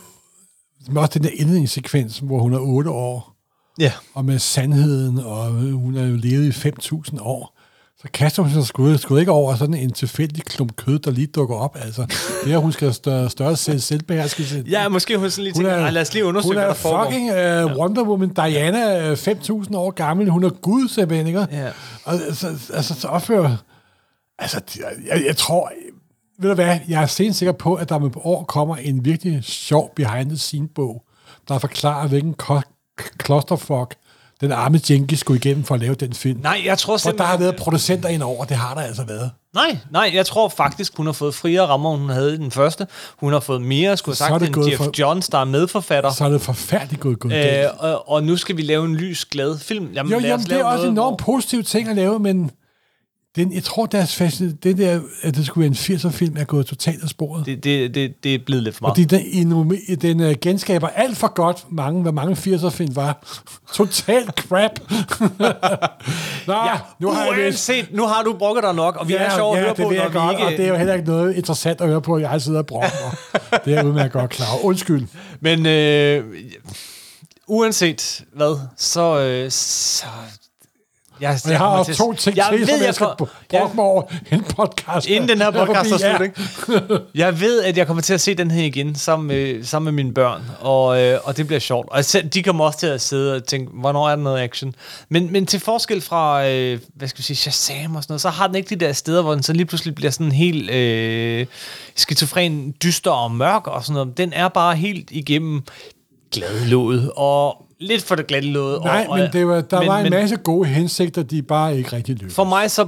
[0.92, 3.34] med også den der indledningssekvens, hvor hun er 8 år,
[3.80, 3.92] Ja.
[4.14, 7.58] og med sandheden, og hun er jo levet i 5.000 år.
[8.02, 11.28] Så kaster hun sig sgu, sgu ikke over sådan en tilfældig klump kød, der lige
[11.28, 11.78] dukker op.
[11.82, 12.06] Altså,
[12.46, 14.64] det er, hun skal større, større selv, selvbeherskelse.
[14.70, 16.64] Ja, måske hun sådan lige Hun tænker, er, "Ej, lad os lige undersøge, hun hvad
[16.64, 17.04] er der foregår.
[17.12, 18.30] fucking uh, Wonder Woman.
[18.30, 20.30] Diana er 5.000 år gammel.
[20.30, 21.48] Hun er gud, simpelthen, ikke?
[21.52, 21.68] Ja.
[22.04, 23.58] Og altså, altså så opfører...
[24.40, 24.62] Altså,
[25.08, 25.72] jeg, jeg tror...
[26.40, 26.80] Ved du hvad?
[26.88, 31.04] Jeg er stensikker på, at der med år kommer en virkelig sjov behind-the-scene-bog,
[31.48, 32.36] der forklarer, hvilken
[33.26, 33.96] clusterfuck
[34.42, 36.40] den arme Jenkins skulle igennem for at lave den film.
[36.44, 37.28] Nej, jeg tror For der simpelthen...
[37.28, 39.32] har været producenter ind over, det har der altså været.
[39.56, 42.88] Nej, nej, jeg tror faktisk, hun har fået friere rammer, hun havde i den første.
[43.18, 46.12] Hun har fået mere, skulle have sagt, end Jeff for- Johns, der er medforfatter.
[46.12, 49.26] Så er det forfærdeligt gået, gået Øh, og, og nu skal vi lave en lys,
[49.26, 49.90] glad film.
[49.94, 52.52] Jamen, Jo, jamen, det er også en enormt hvor- positiv ting at lave, men
[53.36, 56.66] Den, jeg tror, deres fascin- det der, at det skulle være en 80'er-film, er gået
[56.66, 57.46] totalt af sporet.
[57.46, 58.92] Det, det, det, det er blevet lidt for meget.
[58.98, 63.40] Fordi den, inumi- den uh, genskaber alt for godt mange, hvad mange 80'er-film var.
[63.74, 64.72] Totalt crap.
[66.48, 67.70] Nå, Ja, nu har jeg vist...
[67.70, 69.92] uanset, nu har du brokket dig nok, og vi er sjovt at høre det på,
[69.92, 70.62] jeg når godt, vi og ikke...
[70.62, 72.90] det er jo heller ikke noget interessant at høre på, at jeg sidder og brokker
[73.66, 74.64] det er jeg udmærket godt klar.
[74.64, 75.08] Undskyld.
[75.40, 76.24] Men øh,
[77.48, 79.20] uanset hvad, så...
[79.20, 80.06] Øh, så
[81.22, 83.08] jeg, Og jeg har også til- to ting jeg til, ved, som jeg jeg skal
[83.18, 85.08] brokke jeg- mig over en podcast.
[85.08, 87.00] Inden den her er podcast er slut, ikke?
[87.16, 90.04] Jeg ved, at jeg kommer til at se den her igen sammen med, sammen med
[90.04, 91.90] mine børn, og, øh, og det bliver sjovt.
[91.92, 94.76] Og selv, de kommer også til at sidde og tænke, hvornår er der noget action?
[95.10, 98.30] Men, men til forskel fra, øh, hvad skal vi sige, Shazam og sådan noget, så
[98.30, 101.46] har den ikke de der steder, hvor den så lige pludselig bliver sådan helt øh,
[101.96, 104.18] skizofren, dyster og mørk og sådan noget.
[104.18, 105.64] Den er bare helt igennem
[106.32, 108.84] gladlåget, og lidt for det gladlåget.
[108.84, 111.78] Nej, og, men det var, der men- var en men- masse gode hensigter, de bare
[111.78, 112.36] ikke rigtig lykkedes.
[112.36, 112.88] for mig så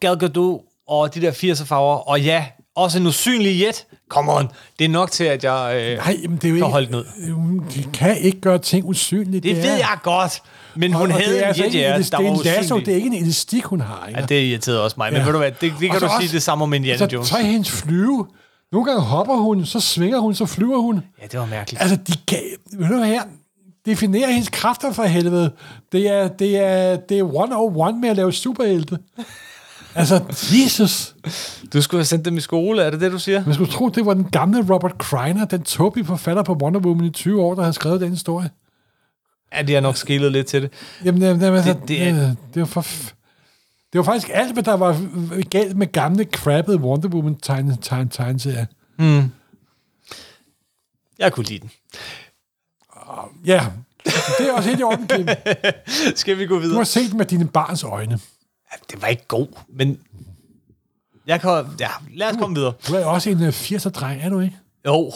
[0.00, 2.44] Gal Gadot og de der 80'er farver, og ja,
[2.76, 3.84] også en usynlig jet.
[4.08, 4.48] Come on,
[4.78, 6.66] det er nok til, at jeg øh, Nej, men det er jo ikke...
[6.66, 7.04] holde ud.
[7.74, 9.40] De kan ikke gøre ting usynlige.
[9.40, 10.42] Det er- ved jeg godt,
[10.76, 12.30] men hun og havde det er en altså jet, ikke, ja, det, der det, er
[12.30, 12.86] var en lasso, usynlig.
[12.86, 14.06] det er ikke en elastik, hun har.
[14.08, 14.20] Ikke?
[14.20, 15.24] Ja, det irriterede også mig, men Ja.
[15.26, 17.16] ved du hvad, det, det kan så du sige også- det samme om Indiana Altså,
[17.16, 17.30] Jones.
[17.30, 18.26] tag hendes flyve.
[18.72, 21.00] Nogle gange hopper hun, så svinger hun, så flyver hun.
[21.22, 21.82] Ja, det var mærkeligt.
[21.82, 22.38] Altså, de kan...
[22.72, 23.22] Ved du her?
[23.88, 25.52] Definere hendes kræfter for helvede.
[25.92, 28.98] Det er, det er, det er 101 med at lave superhelte.
[29.94, 30.24] Altså,
[30.64, 31.14] Jesus.
[31.72, 33.44] Du skulle have sendt dem i skole, er det det, du siger?
[33.44, 37.04] Man skulle tro, det var den gamle Robert Kreiner, den tåbelige forfatter på Wonder Woman
[37.06, 38.50] i 20 år, der har skrevet den historie.
[39.56, 40.72] Ja, de har nok skillet lidt til det.
[41.04, 42.82] Jamen, jamen, jamen altså, Det- det, er- er, det var for...
[43.92, 45.00] Det var faktisk alt, hvad der var
[45.50, 48.66] galt med gamle, crappede Wonder Woman tegne, tegne, tegneserier.
[51.18, 51.70] Jeg kunne lide den.
[53.46, 53.66] Ja,
[54.38, 55.28] det er også helt i orden, Kim.
[56.16, 56.76] Skal vi gå Du videre?
[56.76, 58.18] har set med dine barns øjne.
[58.90, 59.98] Det var ikke god, men...
[61.26, 61.64] Jeg kan...
[61.80, 62.72] Ja, lad os komme videre.
[62.88, 64.56] Du er også en øh, 80'er-dreng, er du ikke?
[64.86, 65.12] Jo.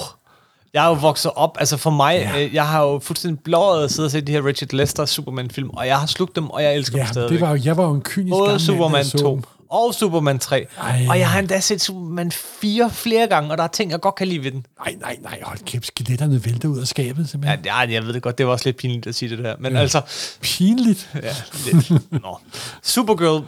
[0.74, 2.44] Jeg er jo vokset op, altså for mig, ja.
[2.44, 5.70] øh, jeg har jo fuldstændig blåret at sidde og se de her Richard Lester Superman-film,
[5.70, 7.32] og jeg har slugt dem, og jeg elsker Ja, dem stadigvæk.
[7.38, 9.42] det var, jo- jeg var jo en kynisk Både da Superman jeg så 2 dem.
[9.72, 10.66] Og Superman 3.
[10.80, 11.06] Ej.
[11.08, 14.14] Og jeg har endda set Superman 4 flere gange, og der er ting, jeg godt
[14.14, 14.66] kan lide ved den.
[14.84, 17.64] Nej, nej, nej, hold kæft, skeletterne vælter ud af skabet, Ja, simpelthen.
[17.64, 19.56] ja, jeg ved det godt, det var også lidt pinligt at sige det der.
[19.58, 19.78] Men ja.
[19.80, 20.00] altså,
[20.40, 21.10] Pinligt.
[21.22, 21.34] ja,
[21.66, 22.12] lidt.
[22.22, 22.38] Nå.
[22.82, 23.44] Supergirl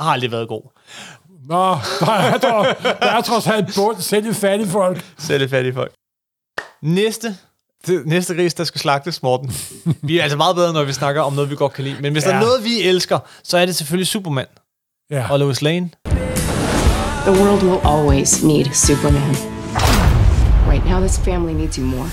[0.00, 0.62] har aldrig været god.
[1.48, 5.04] Nå, der er, der, der er trods alt bund, selv i fattige folk.
[5.18, 5.92] Selv det fattige folk.
[6.82, 7.36] Næste,
[7.86, 9.52] det, næste gris, der skal slagtes, Morten.
[10.02, 11.96] Vi er altså meget bedre, når vi snakker om noget, vi godt kan lide.
[12.00, 12.28] Men hvis ja.
[12.28, 12.44] der er Ja.
[12.44, 14.46] noget, vi elsker, så er det selvfølgelig Superman
[15.10, 15.26] Ja.
[15.32, 15.90] og Lois Lane.
[17.26, 19.34] The world will always need Superman.
[20.70, 22.08] Right now, this family needs you more.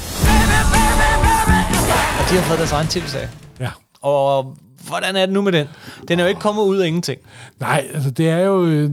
[2.20, 3.30] Og de har fået deres egen tv-serie.
[3.60, 3.70] ja.
[4.02, 5.68] Og hvordan er det nu med den?
[6.08, 7.20] Den er jo ikke kommet ud af ingenting.
[7.60, 8.66] Nej, altså det er jo...
[8.66, 8.89] øh,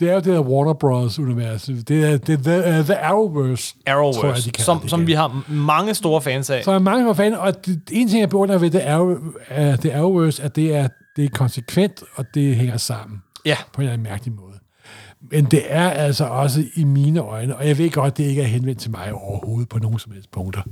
[0.00, 1.18] Det er jo det der Warner Bros.
[1.18, 1.62] univers.
[1.62, 3.74] Det er, det er the, uh, the Arrowverse.
[3.86, 5.06] Arrowverse, tror jeg, de kalder som, det som igen.
[5.06, 6.64] vi har mange store fans af.
[6.64, 9.56] Så er mange for fanden, og det, en ting, jeg beundrer ved det Arrow, uh,
[9.82, 13.82] det Arrowverse, at det er, det er konsekvent, og det hænger sammen Ja, på en
[13.82, 14.58] eller anden mærkelig måde.
[15.30, 18.46] Men det er altså også i mine øjne, og jeg ved godt, det ikke er
[18.46, 20.62] henvendt til mig overhovedet på nogen som helst punkter,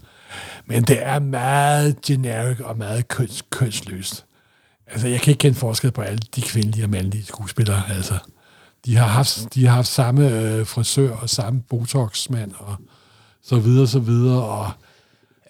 [0.67, 4.25] men det er meget generic og meget køns, kønsløst.
[4.87, 8.15] Altså, jeg kan ikke kende forskel på alle de kvindelige og mandlige skuespillere, altså.
[8.85, 12.77] De har haft, de har haft samme øh, frisør og samme botoxmand og
[13.43, 14.71] så videre, så videre, og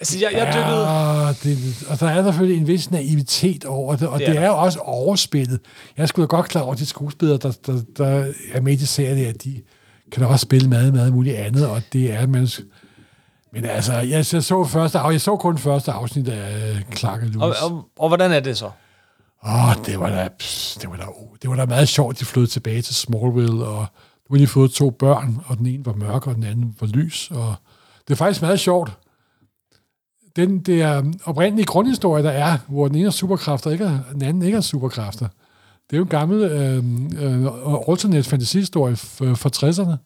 [0.01, 0.88] altså jeg, jeg dykkede...
[0.90, 4.42] Ja, det, og der er selvfølgelig en vis naivitet over det, og Det er det
[4.42, 5.61] er jo også overspillet.
[5.96, 8.86] Jeg skulle da godt klar over, at de skuespillere, der, der, der er med i
[8.86, 9.62] serien, at de
[10.12, 12.48] kan da også spille meget, meget muligt andet, og det er man...
[13.53, 17.48] Men altså, jeg, så første jeg så kun første afsnit af øh, Clark og Og,
[17.48, 17.62] Lewis.
[17.62, 18.70] og, og hvordan er det så?
[19.46, 21.05] Åh, oh, det var da, pss, det var da,
[21.42, 23.86] det var da meget sjovt, de flyttede tilbage til Smallville, og
[24.30, 26.86] nu har de fået to børn, og den ene var mørk, og den anden var
[26.86, 27.55] lys, og
[28.09, 28.92] det er faktisk meget sjovt.
[30.37, 34.43] Den der oprindelige grundhistorie, der er, hvor den ene er superkræfter, ikke, er- den anden
[34.43, 35.28] ikke er superkræfter,
[35.91, 37.51] det er jo en gammel øhm, øh, øh,
[37.89, 39.97] alternate fantasy-historie fra 60'erne.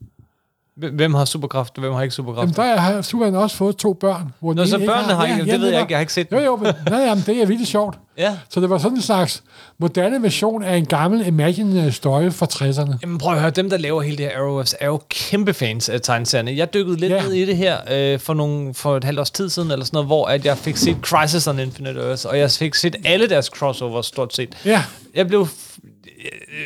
[0.77, 2.59] Hvem har superkraft, og hvem har ikke superkraft?
[2.59, 4.33] Jamen, der har Superman også fået to børn.
[4.41, 6.39] Hvor Nå, så børnene har ikke- det ved jeg ikke, jeg har ikke set Jo,
[6.39, 7.99] jo, men nej, jamen, det er virkelig sjovt.
[8.19, 8.37] Ja.
[8.49, 9.43] Så det var sådan en slags
[9.79, 12.97] moderne version af en gammel Imagine story fra 60'erne.
[13.03, 15.89] Jamen prøv at høre, dem der laver hele det her Arrowverse er jo kæmpe fans
[15.89, 16.57] af tegneserierne.
[16.57, 17.23] Jeg dykkede lidt Ja.
[17.23, 19.97] ned i det her øh, for, nogle, for et halvt års tid siden, eller sådan
[19.97, 23.29] noget, hvor at jeg fik set Crisis on Infinite Earths, og jeg fik set alle
[23.29, 24.55] deres crossovers stort set.
[24.65, 24.83] Ja,
[25.15, 25.49] Jeg blev...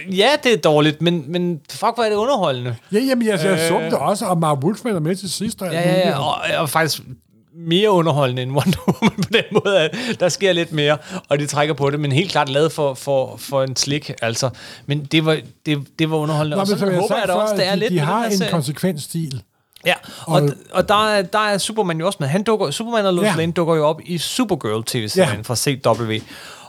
[0.09, 2.77] øh, Ja, det er dårligt, men, men fuck, hvor er det underholdende.
[2.93, 5.61] ja jamen, jeg, jeg så det også, og Mark Wolfman er med til sidst.
[5.61, 6.19] Ja, ja.
[6.19, 7.03] Og, og faktisk
[7.61, 10.97] mere underholdende end Wonder Woman på den måde, at der sker lidt mere,
[11.29, 14.51] og de trækker på det, men helt klart lavet for, for, for en slik, altså.
[14.87, 17.67] Men det var, det, det var underholdende, Nå, og sådan håber jeg da også, det
[17.67, 18.51] er de, lidt de har en serie.
[18.51, 19.43] konsekvent stil.
[19.87, 19.95] Ja,
[20.27, 22.29] og, Og- og der, er, der er Superman jo også med.
[22.29, 23.35] Han dukker, Superman og Lois Ja.
[23.37, 25.43] Lane dukker jo op i Supergirl tv-serien Ja.
[25.43, 26.13] fra CW,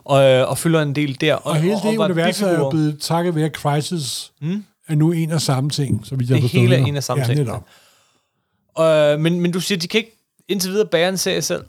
[0.04, 1.34] og, og fylder en del der.
[1.34, 4.66] Og, Og hele det var univers er jo blevet takket være Crisis, mm.
[4.88, 7.24] er nu en og samme ting, så vidt jeg Det hele er en og samme
[7.24, 7.40] ja, ting.
[7.40, 7.66] Netop.
[8.80, 11.64] Øh, men, men du siger, de kan ikke indtil videre bære en serie selv,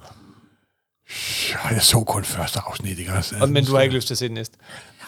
[1.50, 3.34] Ja, jeg så kun første afsnit, ikke også?
[3.40, 4.56] og, men du har ikke lyst til at se det næste.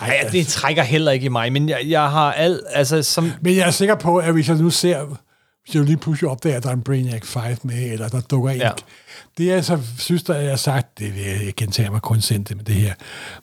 [0.01, 3.33] Nej, ja, det trækker heller ikke i mig, men jeg, jeg har alt, altså som...
[3.41, 5.05] Men jeg er sikker på, at hvis jeg nu ser,
[5.65, 8.51] hvis jeg lige pludselig opdager, at der er en Brainiac 5 med, eller der dukker
[8.51, 8.57] en...
[8.57, 8.71] Ja.
[9.39, 12.65] Det jeg så synes, der er sagt, det vil jeg gentage mig kun sendt med
[12.65, 12.95] det her,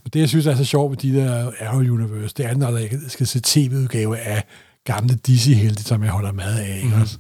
[0.04, 2.78] men det jeg synes er så sjovt med de der Arrow Universe, det er, når
[2.78, 4.44] jeg skal se tv-udgave af
[4.84, 7.02] gamle DC-helte, som jeg holder meget af, ikke Mhm.
[7.02, 7.18] også?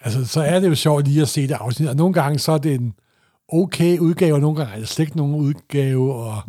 [0.00, 2.52] Altså, så er det jo sjovt lige at se det afsnit, og nogle gange så
[2.52, 2.94] er det en
[3.48, 6.42] okay udgave, og nogle gange er det slet ikke nogen udgave, og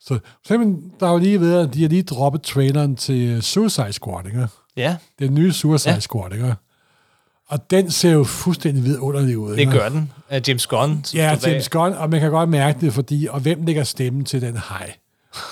[0.00, 3.92] så simpelthen, der er jo lige ved, at de har lige droppet traileren til Suicide
[3.92, 4.46] Squad, ikke?
[4.76, 6.00] Ja, Den nye Suicide ja.
[6.00, 6.54] Squad, ikke?
[7.48, 9.56] Og den ser jo fuldstændig vidunderlig ud.
[9.56, 10.12] det gør den.
[10.30, 11.04] Af James Gunn.
[11.14, 11.36] Ja.
[11.46, 14.58] James Gunn, og man kan godt mærke det, fordi, og hvem lægger stemmen til den
[14.68, 14.92] hej?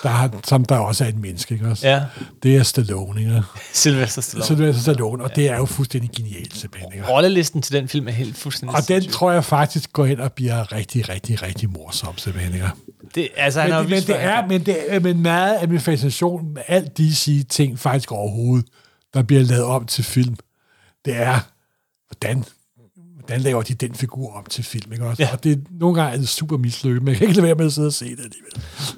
[0.02, 1.88] Der har, som der også er et menneske, ikke også?
[1.88, 2.02] Ja.
[2.42, 3.42] Det er Stallone, ikke?
[3.72, 4.46] Sylvester Stallone.
[4.46, 7.08] Så det er Stallone, og det er jo fuldstændig genialt, simpelthen, ikke?
[7.08, 10.32] Rollelisten til den film er helt fuldstændig Og den tror jeg faktisk går hen og
[10.32, 12.66] bliver rigtig, rigtig, rigtig morsom, simpelthen, ikke?
[13.14, 15.54] det, altså, han Men, det, jo men, det han er, men, det er, men meget
[15.54, 18.66] af min fascination med alt DC-ting faktisk overhovedet,
[19.14, 20.36] der bliver lavet om til film,
[21.04, 21.51] det er,
[22.22, 22.44] hvordan,
[23.16, 25.22] hvordan laver de den figur om til film, ikke også?
[25.22, 25.28] Ja.
[25.32, 27.66] Og det, nogle gange er det super mislykket, men jeg kan ikke lade være med
[27.66, 28.52] at sidde og se det alligevel.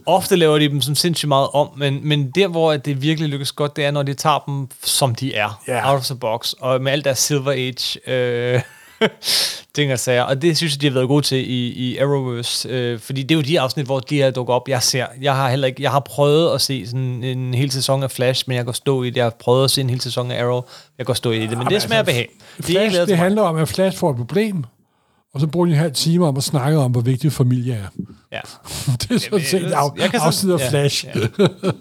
[0.06, 3.52] Ofte laver de dem som sindssygt meget om, men, men der, hvor det virkelig lykkes
[3.52, 5.62] godt, det er, når de tager dem, som de er.
[5.68, 5.90] Ja.
[5.90, 6.52] Out of the box.
[6.52, 8.60] Og med alt deres Silver Age øh,
[9.74, 10.22] ting og sager.
[10.22, 12.68] Og det synes jeg, de har været gode til i, i Arrowverse.
[12.68, 15.06] Øh, fordi det er jo de afsnit, hvor de her dukker op, jeg ser.
[15.20, 18.44] Jeg har heller ikke, jeg har prøvet at se sådan en hel sæson af Flash,
[18.46, 19.16] men jeg går stå i det.
[19.16, 20.62] Jeg har prøvet at se en hel sæson af Arrow.
[20.98, 22.28] Jeg går stå i det, men det smager behag.
[22.56, 24.64] Det er ikke Flash, lavet det handler om, at Flash får et problem,
[25.34, 27.86] og så bruger de en halv time om at snakke om, hvor vigtig familie er.
[28.32, 28.40] Ja,
[29.02, 31.04] det er sådan set af, jeg kan sådan- afsnit af ja, Flash.
[31.06, 31.20] ja.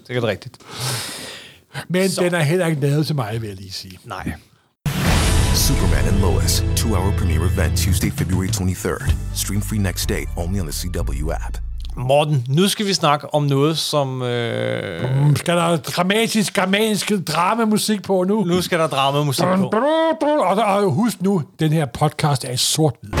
[0.08, 0.56] det er rigtigt.
[1.88, 3.98] Men Så- den er heller ikke lavet til mig, vil jeg lige sige.
[4.04, 4.32] Nej.
[5.54, 9.14] Superman and Lois, two hour premiere event Tuesday, February 23rd.
[9.34, 11.58] Stream free next day only on the CW app.
[11.96, 14.22] Morten, nu skal vi snakke om noget, som...
[14.22, 18.44] Øh, Mm, Skal der dramatisk, germansk dramamusik på nu?
[18.44, 20.26] nu skal der dramamusik på.
[20.26, 23.12] Og, der, og husk nu, den her podcast er i sort-hvid.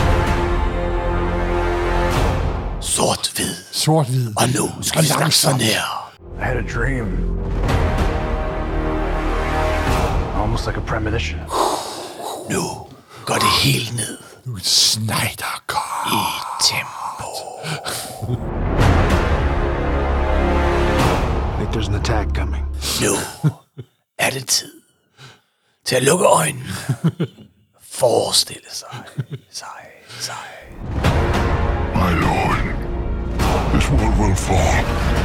[2.80, 3.54] Sort-hvid.
[3.72, 4.32] Sort-hvid.
[4.36, 6.12] Og nu skal vi snakke sådan her.
[6.38, 7.06] I had a dream.
[10.42, 11.40] Almost like a premonition.
[12.50, 12.62] Nu
[13.24, 15.62] går det helt ned Nu Snyder
[16.06, 16.22] i
[16.60, 17.30] tempo.
[21.72, 22.64] There's an attack coming.
[23.02, 23.14] Nu
[24.18, 24.72] er det tid
[25.84, 26.64] til at lukke øjnene.
[27.80, 29.02] Forestille sig,
[29.50, 29.66] sig,
[30.20, 30.34] sig.
[31.94, 32.58] My lord,
[33.72, 35.23] this world will fall.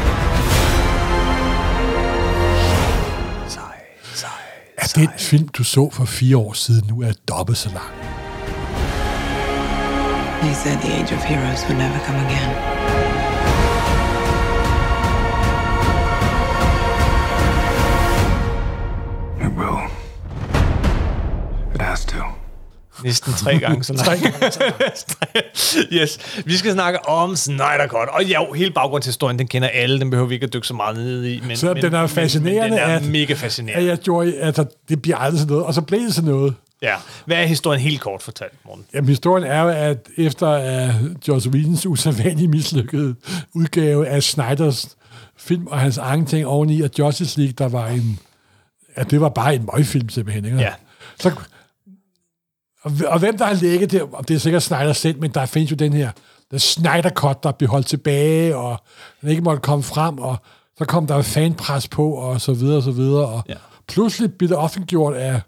[4.82, 7.94] Er den film, du så for fire år siden, nu er dobbelt så lang?
[10.42, 12.52] They said the age of heroes would never come again.
[19.46, 19.80] It will.
[21.76, 22.39] It has to.
[23.04, 24.60] Næsten tre gange så langt.
[25.94, 26.20] yes.
[26.46, 28.08] Vi skal snakke om Snyder Cut.
[28.10, 30.00] Og ja, hele baggrunden til historien, den kender alle.
[30.00, 31.42] Den behøver vi ikke at dykke så meget ned i.
[31.48, 33.88] Men, Så men, den er fascinerende, Men, den er at- mega At fascinerende.
[33.90, 36.54] jeg gjorde, altså, det bliver aldrig sådan noget, og så blev det sådan noget.
[36.82, 36.96] Ja.
[37.26, 38.86] Hvad er historien helt kort fortalt, Morten?
[38.94, 43.16] Jamen, historien er jo, at efter uh, Joss Whedons usædvanligt mislykkede
[43.54, 44.88] udgave af Snyders
[45.38, 48.20] film og hans egen ting oveni, at Justice League, der var en...
[48.98, 50.58] Ja, det var bare en møgfilm simpelthen, ikke?
[50.58, 50.74] Ja.
[51.20, 51.32] Så,
[52.82, 55.46] og, og hvem der har lægget det, og det er sikkert Snyder selv, men der
[55.46, 56.12] findes jo den her
[56.52, 58.78] The Snyder Cut, der blev holdt tilbage, og
[59.22, 60.38] den ikke måtte komme frem, og
[60.78, 63.56] så kom der fanpres på, og så videre, og så videre, og Ja.
[63.88, 65.42] pludselig blev det offentliggjort af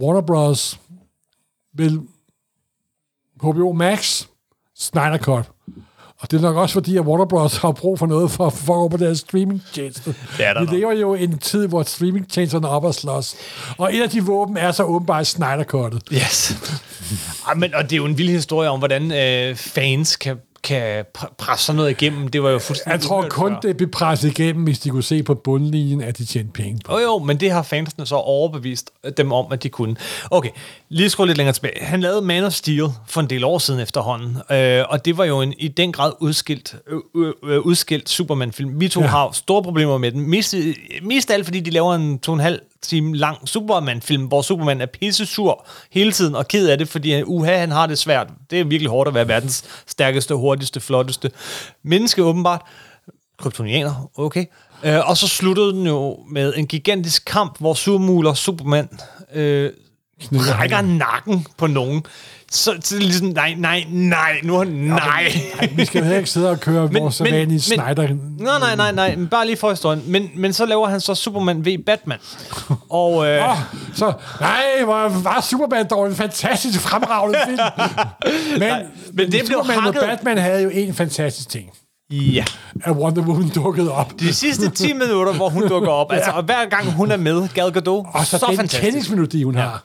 [0.00, 0.80] Warner Bros.
[1.74, 2.00] vil
[3.40, 4.24] HBO Max
[4.76, 5.50] Snyder Cut.
[6.20, 7.56] Og det er nok også fordi, at Warner Bros.
[7.56, 10.10] har brug for noget for at få over på deres streamingtjeneste.
[10.36, 13.34] Det der Vi lever jo i en tid, hvor streamingtjenesterne er op og slås.
[13.78, 16.00] Og et af de våben er så åbenbart Snyder.
[16.12, 16.56] Yes.
[17.46, 21.04] Ej, men, og det er jo en vild historie om, hvordan øh, fans kan, kan
[21.18, 22.28] pr- presse sådan noget igennem.
[22.28, 23.60] Det var jo fuldstændig Jeg tror kun, før.
[23.60, 26.92] det blev presset igennem, hvis de kunne se på bundlinjen, at de tjente penge på.
[26.92, 29.96] Jo, jo, men det har fansene så overbevist dem om, at de kunne.
[30.30, 30.50] Okay,
[30.88, 31.84] lige skru lidt længere tilbage.
[31.84, 35.24] Han lavede Man of Steel for en del år siden efterhånden, øh, og det var
[35.24, 36.74] jo en i den grad udskilt,
[37.16, 38.80] øh, øh, udskilt Superman-film.
[38.80, 39.06] Vi to ja.
[39.06, 40.30] Har store problemer med den.
[40.30, 40.54] Mest,
[41.02, 44.80] mest alt, fordi de laver en to og en halv time lang Superman-film, hvor Superman
[44.80, 47.98] er pisse sur hele tiden og ked af det, fordi han, uha, han har det
[47.98, 48.28] svært.
[48.50, 51.30] Det er virkelig hårdt at være verdens stærkeste, hurtigste, flotteste
[51.82, 52.62] menneske, åbenbart.
[53.38, 54.44] Kryptonianer, okay.
[54.82, 58.88] Øh, og så sluttede den jo med en gigantisk kamp, hvor surmuler Superman
[59.34, 59.70] øh,
[60.32, 62.02] rækker nakken på nogen.
[62.52, 65.32] Så, så det er ligesom, nej, nej, nej, nu nej.
[65.56, 68.08] Nej, vi skal jo ikke sidde og køre Men- vores sædvanlige Snyder.
[68.38, 70.02] Nej, nej, nej, nej, men bare lige for historien.
[70.06, 72.18] Men, men så laver han så Superman v Batman.
[72.90, 73.56] Og øh, Oh,
[73.94, 77.58] så, nej, hvor var Superman dog en fantastisk fremragende film.
[78.52, 78.82] Men, Nej,
[79.12, 81.70] men det blev Superman og hakket- Batman havde jo en fantastisk ting.
[82.10, 82.44] ja,
[82.84, 84.20] At Wonder Woman dukkede op.
[84.20, 87.48] de sidste 10 minutter, hvor hun dukker op, altså, og hver gang hun er med,
[87.54, 88.82] Gal Gadot, Og så, så den fantastisk.
[88.82, 89.60] kendingsmelodi, hun ja.
[89.60, 89.84] har.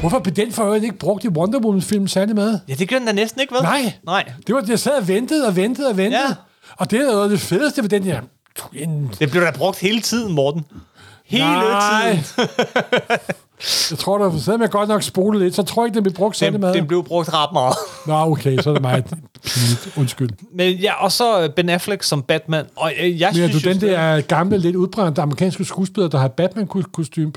[0.00, 2.58] Hvorfor blev den for øvrigt ikke brugt i Wonder Woman-film særlig med?
[2.68, 3.62] Ja, det gør den da næsten ikke, vel?
[3.62, 3.92] Nej.
[4.06, 4.32] Nej.
[4.46, 6.22] Det var, jeg sad og ventede og ventede og ventede.
[6.28, 6.34] Ja.
[6.76, 8.20] Og det er noget af det fedeste ved den her.
[8.72, 10.64] En, Det blev da brugt hele tiden, Morten.
[11.26, 12.18] Hele Nej.
[12.36, 12.48] tiden.
[13.90, 16.14] jeg tror, der sad med godt nok spole lidt, så tror jeg ikke, den blev
[16.14, 16.74] brugt særlig meget.
[16.74, 17.74] den blev brugt ret meget.
[18.06, 19.04] Nå, okay, så er det mig.
[19.96, 20.30] Undskyld.
[20.54, 22.66] Men ja, og så øh, Ben Affleck som Batman.
[22.76, 26.28] Og øh, jeg Men synes du den der gamle, lidt udbrændte amerikanske skuespiller, der har
[26.28, 27.32] Batman-kostyme?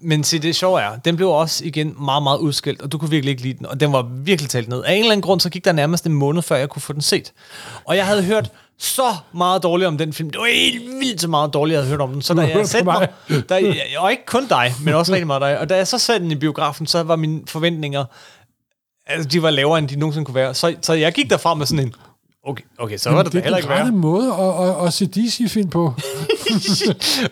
[0.00, 3.10] Men se, det sjove er, den blev også igen meget, meget udskilt, og du kunne
[3.10, 4.84] virkelig ikke lide den, og den var virkelig talt ned.
[4.84, 6.92] Af en eller anden grund, så gik der nærmest en måned, før jeg kunne få
[6.92, 7.32] den set.
[7.84, 10.30] Og jeg havde hørt så meget dårligt om den film.
[10.30, 12.22] Det var helt vildt så meget dårligt, jeg havde hørt om den.
[12.22, 13.08] Så da jeg satte mig.
[13.48, 15.58] der, og ikke kun dig, men også rigtig meget dig.
[15.58, 18.04] Og da jeg så satte den i biografen, så var mine forventninger,
[19.06, 20.54] altså de var lavere, end de nogensinde kunne være.
[20.54, 21.94] Så, så jeg gik derfra med sådan en,
[22.48, 23.80] okay, okay så var det, det er heller den ikke værre.
[23.80, 25.94] rette måde at, at, at se DC-film på.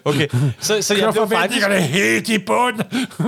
[0.05, 0.29] Okay,
[0.61, 1.63] så, så jeg blev faktisk...
[1.63, 2.77] forventningerne helt i bund.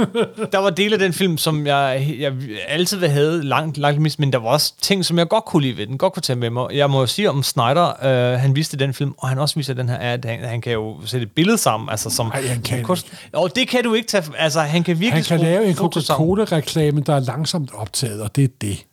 [0.53, 2.33] der var dele af den film, som jeg, jeg
[2.69, 5.63] altid vil have langt, langt mist, men der var også ting, som jeg godt kunne
[5.63, 6.67] lide ved den, godt kunne tage med mig.
[6.73, 9.75] Jeg må jo sige om Snyder, øh, han viste den film, og han også viser
[9.75, 12.27] den her, at han, han kan jo sætte et billede sammen, altså som...
[12.27, 15.39] Ej, han kan kunst, og det kan du ikke tage, altså han kan virkelig Han
[15.39, 15.75] kan lave en.
[15.75, 18.85] Coca-Cola-reklame, der er langsomt optaget, og det er det.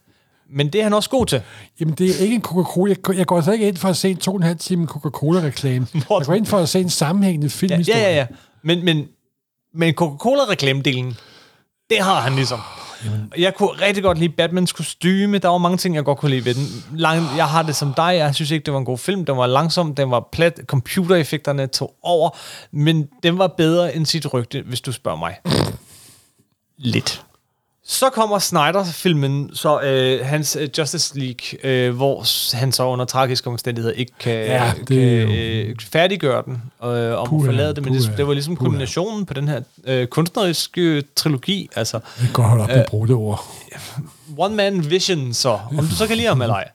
[0.49, 1.41] Men det er han også god til.
[1.79, 2.95] Jamen, det er ikke en Coca-Cola.
[3.07, 4.87] Jeg, jeg går altså ikke ind for at se en to og en halv time
[4.87, 5.87] Coca-Cola-reklame.
[5.93, 8.01] Jeg går ind for at se en sammenhængende filmhistorie.
[8.01, 8.15] ja, ja.
[8.15, 8.25] ja.
[8.63, 9.07] Men, men,
[9.73, 11.17] men Coca-Cola-reklamedelen,
[11.89, 12.59] det har han ligesom.
[13.37, 15.37] Jeg kunne rigtig godt lide Batmans kostyme.
[15.37, 16.83] Der var mange ting, jeg godt kunne lide ved den.
[16.99, 18.15] Lang, jeg har det som dig.
[18.15, 19.25] Jeg synes ikke, det var en god film.
[19.25, 19.95] Den var langsom.
[19.95, 20.61] Den var plat.
[20.65, 22.29] Computereffekterne tog over.
[22.71, 25.35] Men den var bedre end sit rygte, hvis du spørger mig.
[26.77, 27.25] Lidt.
[27.87, 32.25] Så kommer Snyder-filmen, så øh, hans øh, Justice League, øh, hvor
[32.57, 37.27] han så under tragiske omstændigheder ikke kan, Ja, det kan øh, færdiggøre den, øh, om
[37.27, 37.83] Puha, forlade det.
[37.83, 38.65] Men det, puha, det var ligesom puha.
[38.67, 41.69] kulminationen på den her øh, kunstneriske trilogi.
[41.75, 43.45] Altså, Jeg kan godt holde op med at bruge det ord.
[44.37, 45.59] One Man Vision, så.
[45.77, 46.69] Om du så kan lide ham eller ej.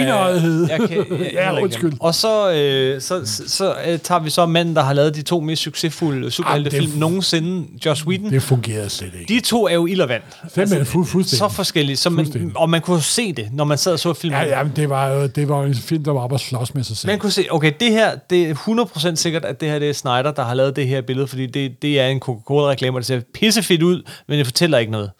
[0.00, 0.68] Enøjethed.
[0.70, 1.92] Jeg kan, jeg, Ja, undskyld.
[2.00, 5.22] Og så, øh, så, så, så øh, tager vi så manden, der har lavet de
[5.22, 8.30] to mest succesfulde superheltefilm det- nogensinde, Josh Whedon.
[8.30, 9.34] Det fungerede slet ikke.
[9.34, 10.22] De to er jo ild og vand.
[10.54, 11.38] Simpelthen fu- fuldstændig.
[11.38, 11.96] Så forskellige.
[11.96, 14.40] Så man, og man kunne se det, når man sad og så filmen.
[14.40, 16.74] Ja, ja, men det var jo det var en film, der var oppe og slås
[16.74, 17.10] med sig selv.
[17.10, 19.92] Man kunne se, okay, det her, det er 100% sikkert, at det her det er
[19.92, 23.06] Snyder, der har lavet det her billede, fordi det, det er en Coca-Cola-reklame, og det
[23.06, 25.10] ser pissefedt ud, men det fortæller ikke noget.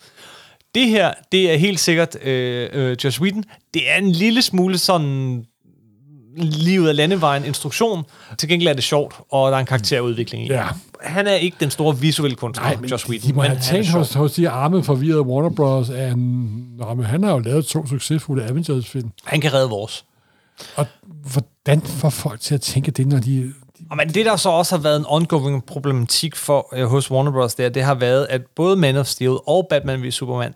[0.74, 3.44] Det her, det er helt sikkert øh, øh, Joss Whedon.
[3.74, 5.44] Det er en lille smule sådan
[6.36, 8.04] livet af landevejen instruktion.
[8.38, 10.48] Til gengæld er det sjovt, og der er en karakterudvikling i.
[10.48, 10.66] Ja.
[11.00, 13.58] Han er ikke den store visuelle kunstner, Nej, men Joss Whedon, de må men have
[13.58, 15.90] han tænkt hos, hos de arme forvirrede Warner Bros.
[15.90, 16.18] at han,
[16.78, 19.10] nå, men han har jo lavet to succesfulde Avengers-film.
[19.24, 20.04] Han kan redde vores.
[20.76, 20.86] Og
[21.32, 23.52] hvordan får folk til at tænke det, når de...
[23.93, 27.30] Og Men det, der så også har været en ongoing problematik for øh, hos Warner
[27.32, 30.55] Bros., det, er, det har været, at både Man of Steel og Batman v Superman,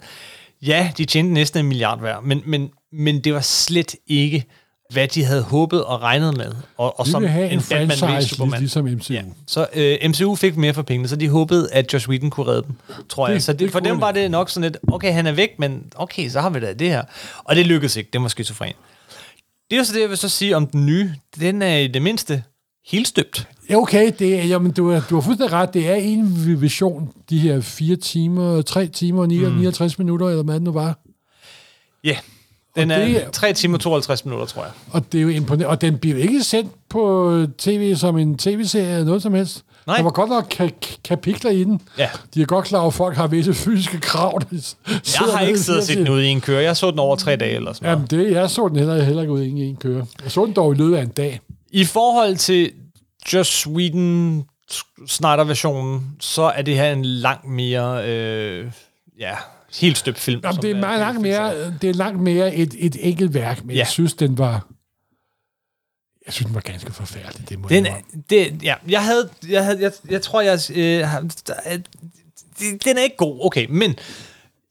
[0.62, 4.45] ja, de tjente næsten en milliard hver, men, men, men det var slet ikke,
[4.93, 6.53] hvad de havde håbet og regnet med.
[6.78, 8.61] Og, og som have en Batman v Superman.
[8.61, 9.12] ligesom MCU.
[9.12, 9.22] Ja.
[9.47, 12.62] Så øh, MCU fik mere for pengene, så de håbede, at Josh Whedon kunne redde
[12.62, 12.74] dem,
[13.09, 13.34] tror jeg.
[13.34, 14.01] Det- Så det, det for dem de.
[14.01, 16.72] var det nok sådan lidt, okay, han er væk, men okay, så har vi da
[16.72, 17.03] det her.
[17.45, 18.72] Og det lykkedes ikke, det var skizofren.
[19.70, 21.14] Det er jo så det, jeg vil så sige om den nye.
[21.41, 22.43] Den er i det mindste
[22.87, 23.49] helt støbt.
[23.74, 25.74] Okay, det er, jamen, du, du har fuldstændig ret.
[25.74, 30.05] Det er en vision, de her fire timer, tre timer og 59 mm.
[30.05, 30.99] minutter, eller hvad det nu var.
[32.05, 32.16] Ja,
[32.76, 34.72] Den Og er det- 3 timer 52 minutter, tror jeg.
[34.91, 35.66] Og det er jo imponerende.
[35.66, 39.64] Og den bliver ikke sendt på tv som en tv-serie eller noget som helst.
[39.87, 39.97] Nej.
[39.97, 41.80] Der var godt nok ka- kapitler i den.
[41.99, 42.09] Ja.
[42.34, 44.41] De er godt klar over, at folk har visse fysiske krav.
[44.51, 44.57] der
[44.93, 46.62] Jeg har ikke siddet og set den ude i en køre.
[46.62, 48.11] Jeg så den over tre dage eller sådan noget.
[48.12, 50.07] Jamen, det, jeg så den heller, heller ikke ud i en, en køre.
[50.24, 51.41] Jeg så den dog i løbet af en dag.
[51.70, 52.72] I forhold til
[53.32, 54.44] Joss Whedon
[55.06, 58.72] Snyder-versionen, så er det her en langt mere, øh,
[59.18, 59.36] ja,
[59.80, 60.40] helt støbt film.
[60.44, 63.70] Jamen, det er meget langt mere, det er langt mere et, et enkelt værk, men
[63.76, 63.78] Ja.
[63.78, 64.66] jeg synes, den var...
[66.26, 67.48] Jeg synes, den var ganske forfærdelig.
[67.48, 70.58] Det må Den, jeg er- det, ja, jeg havde, jeg, havde, jeg, jeg tror, jeg,
[70.70, 71.02] øh,
[72.84, 73.96] den er ikke god, okay, men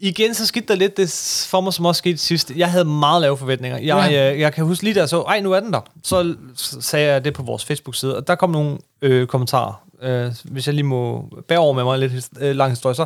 [0.08, 2.52] igen, så skete der lidt det for mig, som også skete sidst.
[2.56, 3.78] Jeg havde meget lave forventninger.
[3.78, 4.34] Jeg, Ja.
[4.34, 5.82] øh, jeg kan huske lige der så, ej, nu er den der.
[6.04, 6.36] Så
[6.82, 9.82] sagde jeg det på vores Facebook-side, og der kom nogle øh, kommentarer.
[10.02, 13.06] Øh, hvis jeg lige må bære over med mig lidt øh, lang historie, så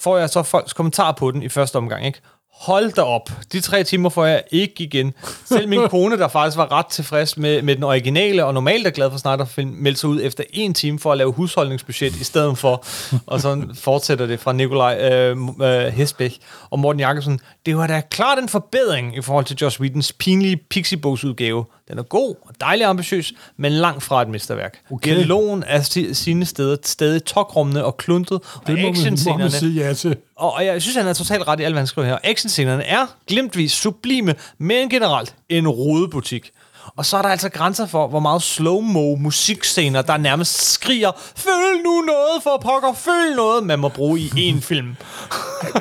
[0.00, 2.20] får jeg så folks kommentarer på den i første omgang, ikke?
[2.56, 3.30] Hold da op.
[3.52, 5.14] De tre timer får jeg ikke igen.
[5.44, 8.90] Selv min kone, der faktisk var ret tilfreds med, med den originale, og normalt er
[8.90, 12.58] glad for Snyder-film, meldte sig ud efter en time for at lave husholdningsbudget i stedet
[12.58, 12.84] for.
[13.26, 16.38] Og så fortsætter det fra Nikolaj øh, øh, Hesbæk
[16.70, 17.40] og Morten Jakobsen.
[17.66, 21.64] Det var da klart en forbedring i forhold til Joss Whedons pinlige Pixiebogs-udgave.
[21.88, 24.78] Den er god og dejlig ambitiøs, men langt fra et mesterværk.
[24.90, 25.16] Okay.
[25.16, 30.16] Dialogen er sti- sine steder stadig tokrummende og kluntet, og actionscenerne ja til.
[30.36, 32.18] Og, og jeg synes, han er totalt ret i alt, hvad han skriver her.
[32.24, 36.50] Actionscenerne er glimtvis sublime, men generelt en rodebutik.
[36.96, 41.82] Og så er der altså grænser for, hvor meget slow-mo musikscener, der nærmest skriger, føl
[41.84, 44.96] nu noget for pokker, føl noget, man må bruge i én film.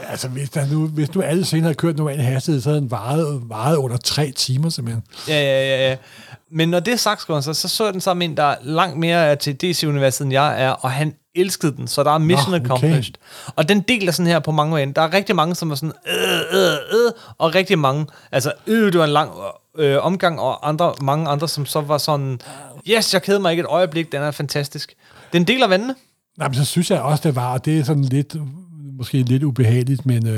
[0.09, 2.91] Altså, hvis, der nu, hvis nu alle scener havde kørt normal hastighed, så havde den
[2.91, 5.03] varet, varet under tre timer, simpelthen.
[5.27, 5.95] Ja, ja, ja, ja.
[6.51, 9.35] Men når det er sagt, så, så så den sammen en, der langt mere er
[9.35, 12.65] til DC-universet, end jeg er, og han elskede den, så der er mission Nå, okay.
[12.65, 13.13] accomplished.
[13.55, 14.85] Og den deler sådan her på mange måder.
[14.85, 18.91] Der er rigtig mange, som er sådan, øh, øh, øh, og rigtig mange, altså, øh,
[18.91, 19.31] det var en lang
[19.77, 22.39] øh, omgang, og andre, mange andre, som så var sådan,
[22.89, 24.95] yes, jeg keder mig ikke et øjeblik, den er fantastisk.
[25.33, 25.95] Den deler vandene.
[26.37, 28.35] Nej, men så synes jeg også, det var, og det er sådan lidt,
[28.97, 30.35] måske lidt ubehageligt, men øh,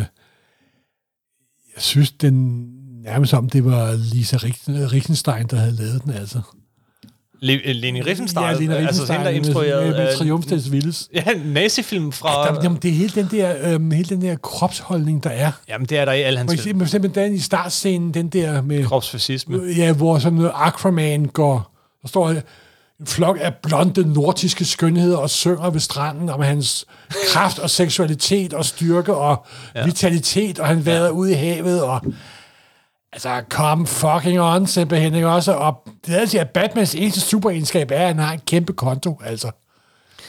[1.75, 2.65] jeg synes, den
[3.03, 6.41] nærmest om, det var Lisa Richten- Richtenstein, der havde lavet den, altså.
[7.39, 9.85] Le- Leni Riefenstahl, Ja, Lena altså Richtenstein, hende, der instruerede...
[9.85, 11.09] med, med øh, Triumfsdags Vildes.
[11.13, 12.47] Ja, nazifilm fra...
[12.53, 15.51] Der, jamen, det er hele den der, øhm, hele den der kropsholdning, der er.
[15.69, 16.81] Jamen, det er der i alle hans For film.
[16.81, 18.85] eksempel, simpelthen den i startscenen, den der med...
[18.85, 19.61] Kropsfascisme.
[19.77, 21.73] Ja, hvor sådan noget Aquaman går...
[22.01, 22.41] Der står en
[23.05, 26.85] flok af blonde nordiske skønheder og synger ved stranden om hans
[27.33, 29.85] kraft og seksualitet og styrke og ja.
[29.85, 31.09] vitalitet, og han vader ja.
[31.09, 32.01] ud i havet, og
[33.25, 35.53] altså, come fucking on, simpelthen, ikke også?
[35.53, 39.21] Og det er altså, at Batmans eneste superegenskab er, at han har en kæmpe konto,
[39.25, 39.51] altså.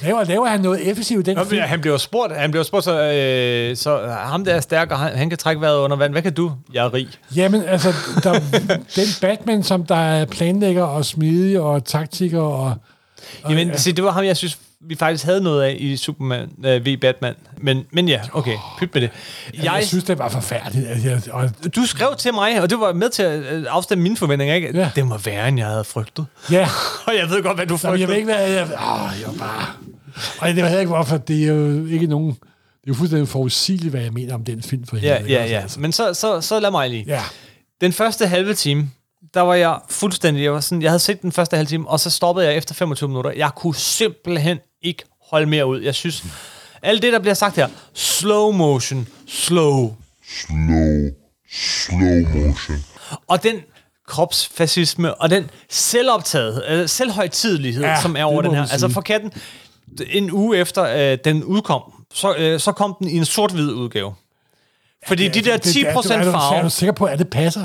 [0.03, 1.63] Laver, laver han noget effektivt den Nå, film?
[1.63, 5.17] han bliver spurgt, han bliver spurgt så, øh, så ham der er stærk, og han,
[5.19, 6.13] han kan trække vejret under vand.
[6.13, 6.53] Hvad kan du?
[6.75, 7.09] Jeg er rig.
[7.37, 8.33] Jamen, altså, der,
[8.97, 12.75] den Batman, som der er planlægger og smidig og taktiker og...
[13.43, 16.49] og Jamen, se, det var ham, jeg synes, vi faktisk havde noget af i Superman
[16.65, 17.35] øh, v Batman.
[17.57, 19.11] Men, men ja, okay, pyt med det.
[19.55, 20.89] Jeg, jeg synes, det var forfærdeligt.
[20.89, 24.03] Altså, jeg, og, Du skrev til mig, og det var med til at øh, afstemme
[24.03, 24.79] mine forventninger, ikke?
[24.79, 24.91] Ja.
[24.97, 26.27] Det må være, end jeg havde frygtet.
[26.51, 26.69] ja,
[27.07, 28.01] Og jeg ved godt, hvad du Jamen, frygtede.
[28.01, 28.63] jeg ved ikke, hvad jeg...
[28.65, 29.67] Åh, jeg var bare...
[30.41, 31.17] Og det var ikke, hvorfor.
[31.17, 32.27] Det er jo ikke nogen...
[32.31, 32.37] Det
[32.85, 35.65] er jo fuldstændig forudsigeligt, hvad jeg mener om den film for Ja, helvede, ja, ja.
[35.79, 37.05] Men så, så, så lad mig lige.
[37.07, 37.23] Ja.
[37.81, 38.91] Den første halve time,
[39.35, 40.43] der var jeg fuldstændig...
[40.45, 42.75] Jeg, var sådan, jeg havde set den første halve time, og så stoppede jeg efter
[42.75, 43.31] 25 minutter.
[43.31, 45.81] Jeg kunne simpelthen ikke holde mere ud.
[45.81, 46.25] Jeg synes,
[46.83, 49.97] alt det, der bliver sagt her, slow motion, slow.
[50.29, 51.09] Slow,
[51.51, 52.85] slow motion.
[53.27, 53.57] Og den
[54.07, 58.63] kropsfascisme, og den selvoptaget, øh, selvhøjtidelighed, ja, som er over den her.
[58.63, 59.33] Altså for katten,
[60.11, 61.83] en uge efter øh, den udkom,
[62.15, 64.15] så, øh, så kom den i en sort-hvid udgave.
[65.07, 66.63] Fordi ja, de der 10% er, du, er, er farve...
[66.63, 67.65] du sikker på, at det passer?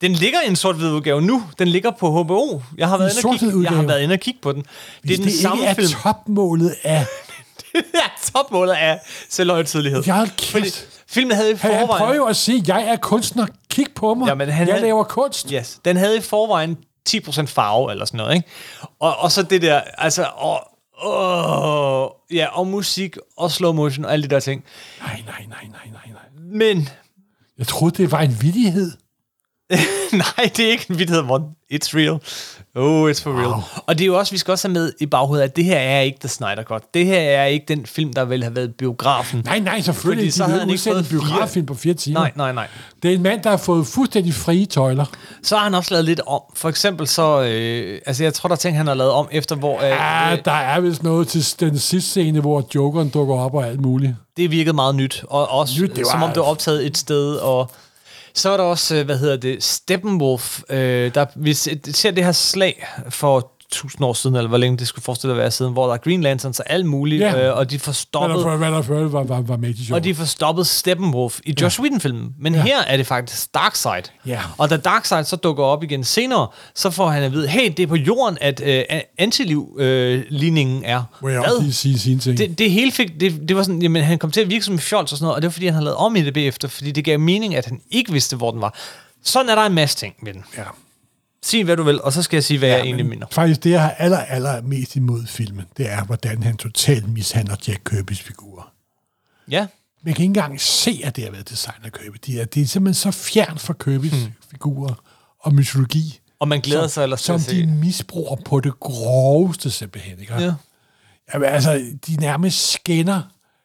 [0.00, 1.42] Den ligger i en sort-hvid udgave nu.
[1.58, 2.62] Den ligger på HBO.
[2.78, 4.64] Jeg har været, inde og, kigge, jeg har været inde og kigge på den.
[5.02, 5.88] Det er den det samme ikke er film.
[6.02, 7.06] topmålet af...
[7.72, 10.02] det er topmålet af selvhøjtidelighed.
[10.06, 11.02] Jeg Fordi kæft.
[11.08, 12.00] filmen havde i Han, han forvejen...
[12.00, 13.46] prøver jo at sige, jeg er kunstner.
[13.70, 14.26] Kig på mig.
[14.28, 15.50] Jamen, han jeg havde- laver kunst.
[15.50, 15.80] Yes.
[15.84, 16.76] Den havde i forvejen
[17.08, 18.48] 10% farve, eller sådan noget, ikke?
[19.00, 20.60] Og, og så det der, altså, og,
[21.04, 24.64] åh, ja, og musik, og slow motion, og alle de der ting.
[25.00, 26.22] Nej, nej, nej, nej, nej, nej.
[26.74, 26.88] Men,
[27.58, 28.92] Jeg troede, det var en vidighed.
[30.12, 31.46] nej, det er ikke en vildhed, Morten.
[31.72, 32.18] It's real.
[32.76, 33.46] Oh, it's for real.
[33.48, 33.62] Wow.
[33.86, 35.78] Og det er jo også, vi skal også have med i baghovedet, at det her
[35.78, 36.82] er ikke The Snyder Cut.
[36.94, 39.42] Det her er ikke den film, der vil have været biografen.
[39.44, 40.22] Nej, nej, selvfølgelig.
[40.24, 42.20] Fordi så havde han ikke en fået fire- biograffilm på fire timer.
[42.20, 42.66] Nej, nej, nej.
[43.02, 45.04] Det er en mand, der har fået fuldstændig frie tøjler.
[45.42, 46.40] Så har han også lavet lidt om.
[46.56, 49.56] For eksempel så, øh, altså jeg tror, der er ting, han har lavet om efter,
[49.56, 49.76] hvor...
[49.82, 53.54] Øh, Ja, øh, der er vist noget til den sidste scene, hvor Jokeren dukker op
[53.54, 54.14] og alt muligt.
[54.36, 56.86] det virkede meget nyt, og også Nyt, det det som var- om det var optaget
[56.86, 57.70] et sted, og
[58.34, 60.60] så er der også, øh, hvad hedder det, Steppenwolf.
[60.70, 64.88] Øh, der, vi ser det her slag for tusind år siden, eller hvor længe det
[64.88, 67.48] skulle forestille at være siden, hvor der er Green Lanterns og alt muligt, Ja.
[67.48, 67.92] øh, og de får
[68.26, 71.54] Hvad der, hvad der før var, var, var med Og de får stoppet Steppenwolf i
[71.60, 72.34] Josh Whedon-filmen.
[72.40, 72.62] Men Ja.
[72.62, 74.02] her er det faktisk Darkseid.
[74.26, 74.40] Ja.
[74.58, 77.82] Og da Darkseid så dukker op igen senere, så får han at vide, hey, det
[77.82, 78.84] er på jorden, at øh,
[79.18, 81.02] antiliv-ligningen er.
[81.22, 82.38] Må jeg også lige sige sine ting.
[82.38, 84.74] Det, det hele fik, det, det var sådan, jamen han kom til at virke som
[84.74, 86.34] en fjols og sådan noget, og det var fordi, han havde lavet om i det
[86.34, 88.74] bagefter, fordi det gav mening, at han ikke vidste, hvor den var.
[89.24, 90.44] Sådan er der en masse ting med den.
[90.56, 90.62] Ja.
[91.50, 93.26] Sig hvad du vil, og så skal jeg sige, hvad ja, jeg egentlig mener.
[93.30, 97.56] Faktisk det, jeg har aller, aller mest imod filmen, det er, hvordan han totalt mishandler
[97.68, 98.72] Jack Kirby's figurer.
[99.50, 99.66] Ja.
[100.04, 102.16] Man kan ikke engang se, at det har været designet af Kirby.
[102.26, 104.32] Det er, det er simpelthen så fjern fra Kirby's hmm.
[104.50, 104.94] figurer
[105.40, 106.20] og mytologi.
[106.40, 110.20] Og man glæder som, sig ellers Som de misbruger på det groveste simpelthen.
[110.20, 110.34] Ikke?
[110.34, 110.54] Ja.
[111.34, 113.22] Jamen, altså, de nærmest skænder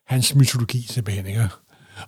[0.07, 1.25] hans mytologi simpelthen.
[1.25, 1.49] Ikke?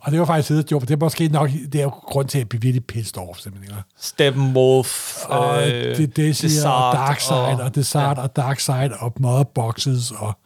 [0.01, 2.39] Og det var faktisk der gjorde, det er måske nok, det er jo grund til
[2.39, 3.75] at blive virkelig pissed off, simpelthen.
[3.99, 8.23] Steppenwolf, og øh, det, det siger, Desart og Darkseid, og, og- og Desart, ja.
[8.23, 10.37] og Darkseid, og Motherboxes, og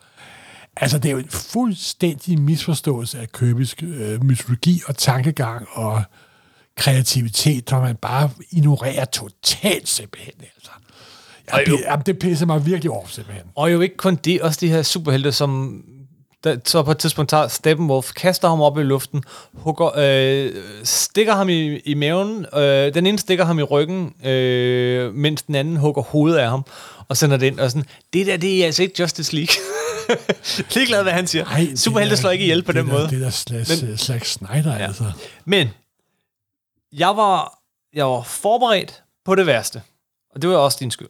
[0.78, 6.04] altså, det er jo en fuldstændig misforståelse af Kirby's øh, mytologi og tankegang og
[6.78, 10.34] kreativitet, som man bare ignorerer totalt simpelthen.
[10.56, 10.72] Altså.
[11.48, 13.46] Jeg, Og jo- det, jamen, det pisser mig virkelig over simpelthen.
[13.56, 15.82] Og jo ikke kun det, også de her superhelte, som
[16.44, 19.24] der, så på et tidspunkt tager Steppenwolf, kaster ham op i luften,
[19.54, 25.14] hugger, øh, stikker ham i, i maven, øh, den ene stikker ham i ryggen, øh,
[25.14, 26.66] mens den anden hugger hovedet af ham,
[27.08, 29.56] og sender det ind, og sådan, det der, det er altså ikke Justice League.
[30.76, 31.46] Ligeglad, hvad han siger.
[31.46, 33.10] Ej, Superhelte er- slår ikke ihjel på den der, måde.
[33.10, 34.86] Det der slags, Men, slags Snyder, ja.
[34.86, 35.04] altså.
[35.46, 35.70] Men
[36.94, 37.60] jeg var,
[37.94, 39.82] jeg var forberedt på det værste.
[40.36, 41.08] Og det var også din skyld.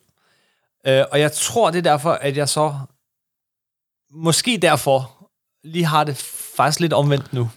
[0.87, 2.73] Øh, og jeg tror, det er derfor, at jeg så
[4.11, 5.18] måske derfor
[5.63, 6.17] lige har det
[6.57, 7.49] faktisk lidt omvendt nu.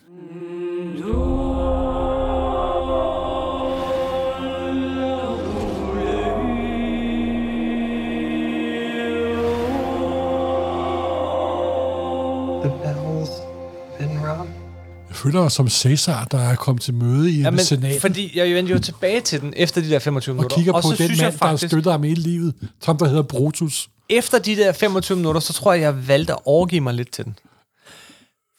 [15.09, 18.01] Jeg føler mig som Cæsar, der er kommet til møde i Ja, men, senatet.
[18.01, 20.57] fordi jeg vendte jo tilbage til den efter de der 25 og minutter.
[20.57, 23.09] kigger på så den synes jeg mand, der har støttet ham hele livet, som der
[23.09, 23.89] hedder Brutus.
[24.09, 27.25] efter de der 25 minutter, så tror jeg, jeg valgte at overgive mig lidt til
[27.25, 27.35] den.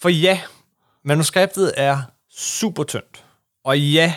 [0.04, 0.40] For ja,
[1.04, 2.02] manuskriptet er
[2.38, 3.24] super tyndt.
[3.64, 4.14] Og ja,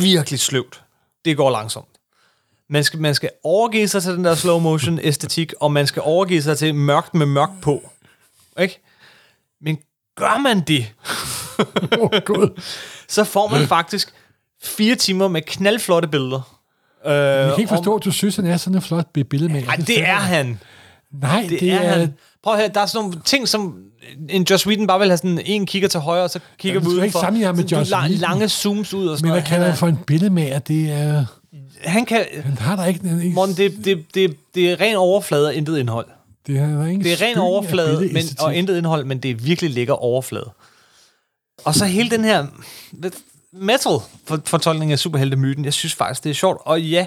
[0.00, 0.82] virkelig sløvt.
[1.24, 1.88] Det går langsomt.
[2.68, 6.02] Man skal, man skal overgive sig til den der slow motion æstetik, og man skal
[6.02, 7.90] overgive sig til mørkt med mørkt på.
[8.60, 8.80] Ikke?
[9.60, 9.78] Men
[10.16, 10.92] gør man det,
[12.00, 12.62] oh, God.
[13.08, 14.14] så får man faktisk
[14.62, 16.60] fire timer med knaldflotte billeder.
[17.06, 19.62] Øh, Jeg kan ikke forstå, at du synes, han er sådan en flot billede med.
[19.62, 20.60] Nej, det er han.
[21.12, 21.98] Nej, Det, det, er, er...
[21.98, 22.14] han.
[22.42, 23.78] Prøv at høre, der er sådan nogle ting, som
[24.28, 26.86] en Joss Whedon bare vil have sådan en kigger til højre, og så kigger vi
[26.86, 27.20] ud ikke for.
[27.20, 28.08] sammenligne med la- Whedon.
[28.10, 30.58] Lange zooms ud og sådan Men hvad kalder Han for en billedmager?
[30.58, 31.24] Det er...
[31.84, 32.26] Han kan...
[32.44, 33.00] Han har der ikke...
[33.24, 36.06] ikke Morten, det, det, det, det er ren overflade og intet indhold.
[36.46, 39.70] det er, ingen Det er ren overflade men, og intet indhold, men det er virkelig
[39.70, 40.50] lækker overflade.
[41.64, 42.46] Og så hele den her
[43.52, 46.58] metal-fortolkning af superheltemyten, jeg synes faktisk, det er sjovt.
[46.64, 47.06] Og ja,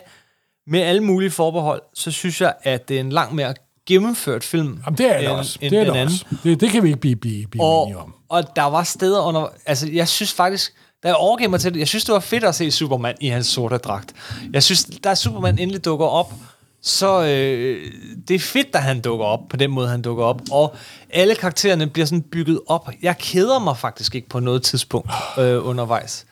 [0.68, 3.54] med alle mulige forbehold, så synes jeg, at det er en langt mere
[3.90, 4.80] gennemført film.
[4.86, 5.60] Jamen, det er det også.
[5.62, 6.06] end Det er det anden.
[6.06, 6.26] også.
[6.44, 8.14] Det, det kan vi ikke blive, blive, blive og, enige om.
[8.30, 9.48] og der var steder under...
[9.66, 10.74] Altså, jeg synes faktisk...
[11.04, 13.28] Da jeg overgav mig til det, jeg synes, det var fedt at se Superman i
[13.28, 14.14] hans sorte dragt.
[14.54, 16.34] Jeg synes, da Superman endelig dukker op,
[16.82, 17.92] så øh,
[18.28, 20.42] det er fedt, at han dukker op på den måde, han dukker op.
[20.52, 20.76] Og
[21.10, 22.90] alle karaktererne bliver sådan bygget op.
[23.02, 26.26] Jeg keder mig faktisk ikke på noget tidspunkt øh, undervejs.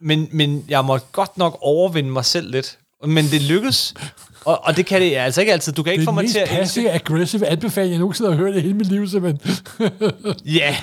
[0.00, 2.78] Men, men jeg må godt nok overvinde mig selv lidt.
[3.06, 3.94] Men det lykkes.
[4.48, 5.72] Og, og det kan det altså ikke altid.
[5.72, 7.98] Du kan ikke Det få er mig mest til at elske passive aggressive anbefaling, jeg
[8.00, 9.40] nogensinde har hørt i hele mit liv, simpelthen.
[10.46, 10.76] Ja.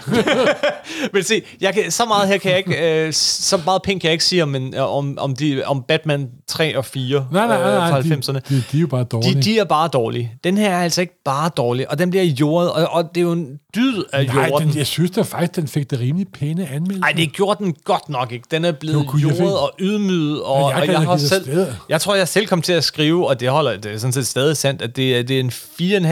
[1.13, 4.07] Men se, jeg kan, så meget her kan jeg ikke, øh, så meget pænt kan
[4.07, 7.57] jeg ikke sige om, en, om, om, de, om Batman 3 og 4 Nej, nej,
[7.57, 8.39] nej, øh, fra de, 90'erne.
[8.49, 9.36] de, de, er jo bare dårlige.
[9.36, 10.32] De, de er bare dårlige.
[10.43, 13.26] Den her er altså ikke bare dårlig, og den bliver jordet, og, og det er
[13.26, 14.68] jo en dyd af Nej, jorden.
[14.70, 16.99] den, jeg synes da faktisk, den fik det rimelig pæne anmeldelse.
[17.01, 18.45] Nej, det gjorde den godt nok ikke.
[18.51, 21.68] Den er blevet Jo, jordet og ydmyget, og, Men jeg og jeg har selv...
[21.89, 24.28] Jeg tror, jeg selv kom til at skrive, og det holder det er sådan set
[24.28, 25.49] stadig sandt, at det, er- det er en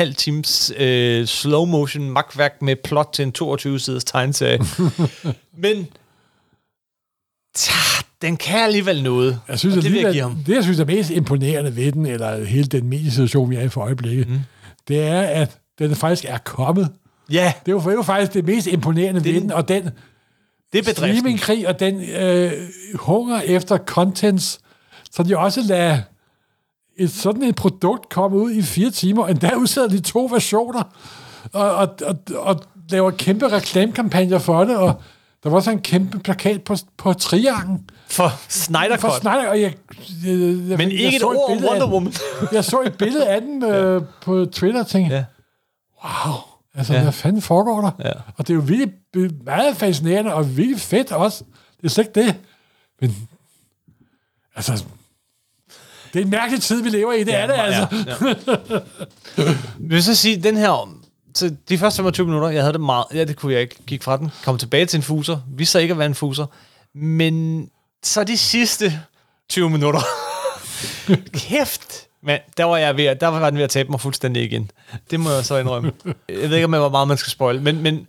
[0.10, 4.60] 4,5 times øh, slow motion magtværk med plot til en 22-siders tegneserie.
[5.64, 5.88] Men
[7.56, 7.74] tja,
[8.22, 9.40] den kan alligevel noget.
[9.48, 12.06] Jeg synes, det, det vil jeg det, det, jeg synes er mest imponerende ved den,
[12.06, 14.40] eller hele den mediesituation, vi er i for øjeblikket, mm.
[14.88, 16.90] det er, at den faktisk er kommet.
[17.32, 19.90] Ja, Det er jo, det er jo faktisk det mest imponerende ved Den- og den
[20.74, 22.52] det er streamingkrig, og den øh,
[22.96, 24.60] hunger efter contents,
[25.12, 26.02] så de også lader
[26.98, 30.84] et sådan et produkt komme ud i fire timer, og endda udsætter de to versioner,
[31.54, 35.02] og, og, og, og laver kæmpe reklamekampagner for det, og
[35.44, 37.90] Der var så en kæmpe plakat på, på triangen.
[38.08, 39.20] For Snyder For.
[39.22, 39.74] Snyder, og jeg,
[40.26, 40.40] jeg,
[40.70, 41.88] jeg Men ikke et så ord om Wonder.
[41.92, 42.14] Woman.
[42.52, 45.24] jeg så et billede af den øh, på Twitter og tænkte, Ja.
[46.06, 46.34] wow,
[46.76, 47.02] altså, ja.
[47.04, 47.92] hvad fanden foregår der?
[48.06, 48.12] Ja.
[48.38, 48.94] Og det er jo virkelig
[49.46, 51.44] meget fascinerende, og virkelig fedt også.
[51.78, 52.36] Det er slet ikke det.
[53.02, 53.28] Men,
[54.56, 54.86] altså,
[56.14, 57.88] det er en mærkelig tid, vi lever i, det er det altså.
[59.38, 59.54] Ja, ja.
[59.90, 61.00] Vil så sige, den her...
[61.36, 63.06] Så de første 25 minutter, jeg havde det meget...
[63.14, 63.76] Ja, det kunne jeg ikke.
[63.88, 64.32] Gik fra den.
[64.44, 65.40] Kom tilbage til en fuser.
[65.48, 66.46] Vi så ikke at være en fuser.
[66.96, 67.68] Men
[68.04, 69.00] så de sidste
[69.50, 70.00] 20 minutter...
[71.34, 72.08] Kæft!
[72.24, 74.72] Men der var jeg ved at, der var den ved at tabe mig fuldstændig igen.
[75.12, 75.92] Det må jeg så indrømme.
[76.30, 77.62] Jeg ved ikke, om hvor meget man skal spoil.
[77.62, 78.08] Men, men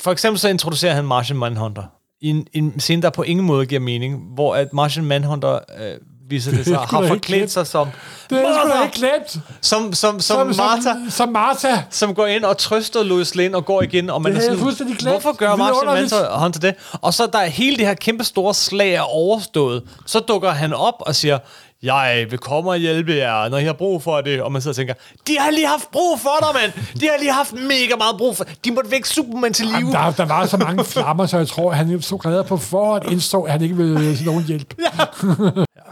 [0.00, 1.82] for eksempel så introducerer han Martian Manhunter.
[2.20, 4.18] I en, en scene, der på ingen måde giver mening.
[4.34, 5.58] Hvor at Martian Manhunter...
[5.78, 5.96] Øh,
[6.32, 7.88] viser det sig, Det er sgu har forklædt sig som
[8.30, 9.38] Det er sgu ikke glemt.
[9.60, 11.82] Som, som, som, Som- som- Martha, som Martha.
[11.90, 14.58] som går ind og trøster Louis Lane og går igen, og man Det er sådan,
[14.58, 15.12] fuldstændig glemt.
[15.12, 16.12] hvorfor gør Martian Vidunderligt.
[16.12, 16.74] Manhunter det?
[16.92, 20.94] Og så da hele det her kæmpe store slag er overstået, så dukker han op
[21.00, 21.38] og siger,
[21.82, 24.42] jeg vil komme og hjælpe jer, når I har brug for det.
[24.42, 24.94] Og man sidder og tænker,
[25.26, 27.00] de har lige haft brug for dig, mand!
[27.00, 29.92] De har lige haft mega meget brug for De måtte vække Superman til live.
[29.92, 33.10] Der, der var så mange flammer, så jeg tror, at han så redder på forhånd
[33.12, 34.74] indså, at han ikke ville til nogen hjælp.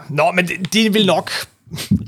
[0.09, 1.31] Nå, men det, de vil nok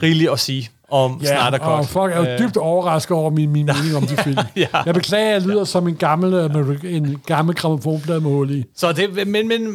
[0.04, 1.62] rigeligt at sige om ja, Cut.
[1.62, 4.38] og folk er jo Øh, dybt overrasket over min, min mening om de film.
[4.56, 4.68] Ja.
[4.86, 8.64] Jeg beklager, at jeg lyder som en gammel, øh, en gammel gramofonplade med hul i.
[8.76, 9.68] Så det, men, men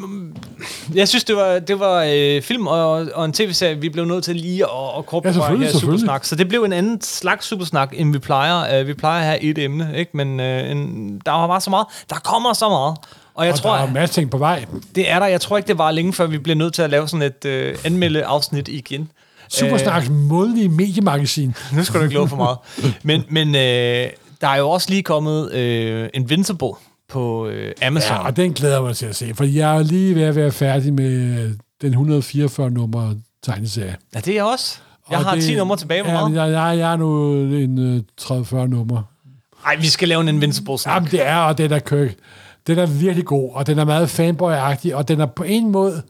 [0.95, 4.25] jeg synes, det var, det var øh, film og, og en tv-serie, vi blev nødt
[4.25, 5.71] til lige at, at korporere Ja, her.
[5.73, 6.25] Supersnak.
[6.25, 8.81] Så det blev en anden slags Supersnak, end vi plejer.
[8.81, 10.11] Uh, vi plejer at have et emne, ikke?
[10.17, 11.87] men uh, en, der var bare så meget.
[12.11, 12.97] Der kommer så meget.
[13.35, 14.65] Og jeg og tror, der er en masse ting på vej.
[14.95, 15.27] det er der.
[15.27, 17.45] Jeg tror ikke, det var længe, før vi blev nødt til at lave sådan et
[17.45, 19.11] øh, anmelde afsnit igen.
[19.51, 21.55] Supersnaks månedlige mediemagasin.
[21.75, 22.59] Nu skal du ikke love for meget.
[23.03, 26.69] Men, men øh, der er jo også lige kommet øh, Invincible
[27.09, 28.17] på øh, Amazon.
[28.17, 30.37] Ja, og den glæder jeg mig til at se, for jeg er lige ved at
[30.37, 31.11] være færdig med
[31.45, 31.51] øh,
[31.83, 33.97] den 144 nummer tegneserie.
[34.15, 34.79] Ja, det er jeg også.
[35.11, 36.03] Jeg Og har det- 10 numre tilbage.
[36.03, 36.53] Hvor Ja, meget?
[36.53, 39.03] jeg, jeg, jeg er nu en øh, 30-40 nummer.
[39.67, 40.95] Ej, vi skal lave en Invincible-snak.
[40.95, 42.15] Jamen, det er, og den er Kirk.
[42.67, 46.03] Den er virkelig god, og den er meget fanboy-agtig, og den er på en måde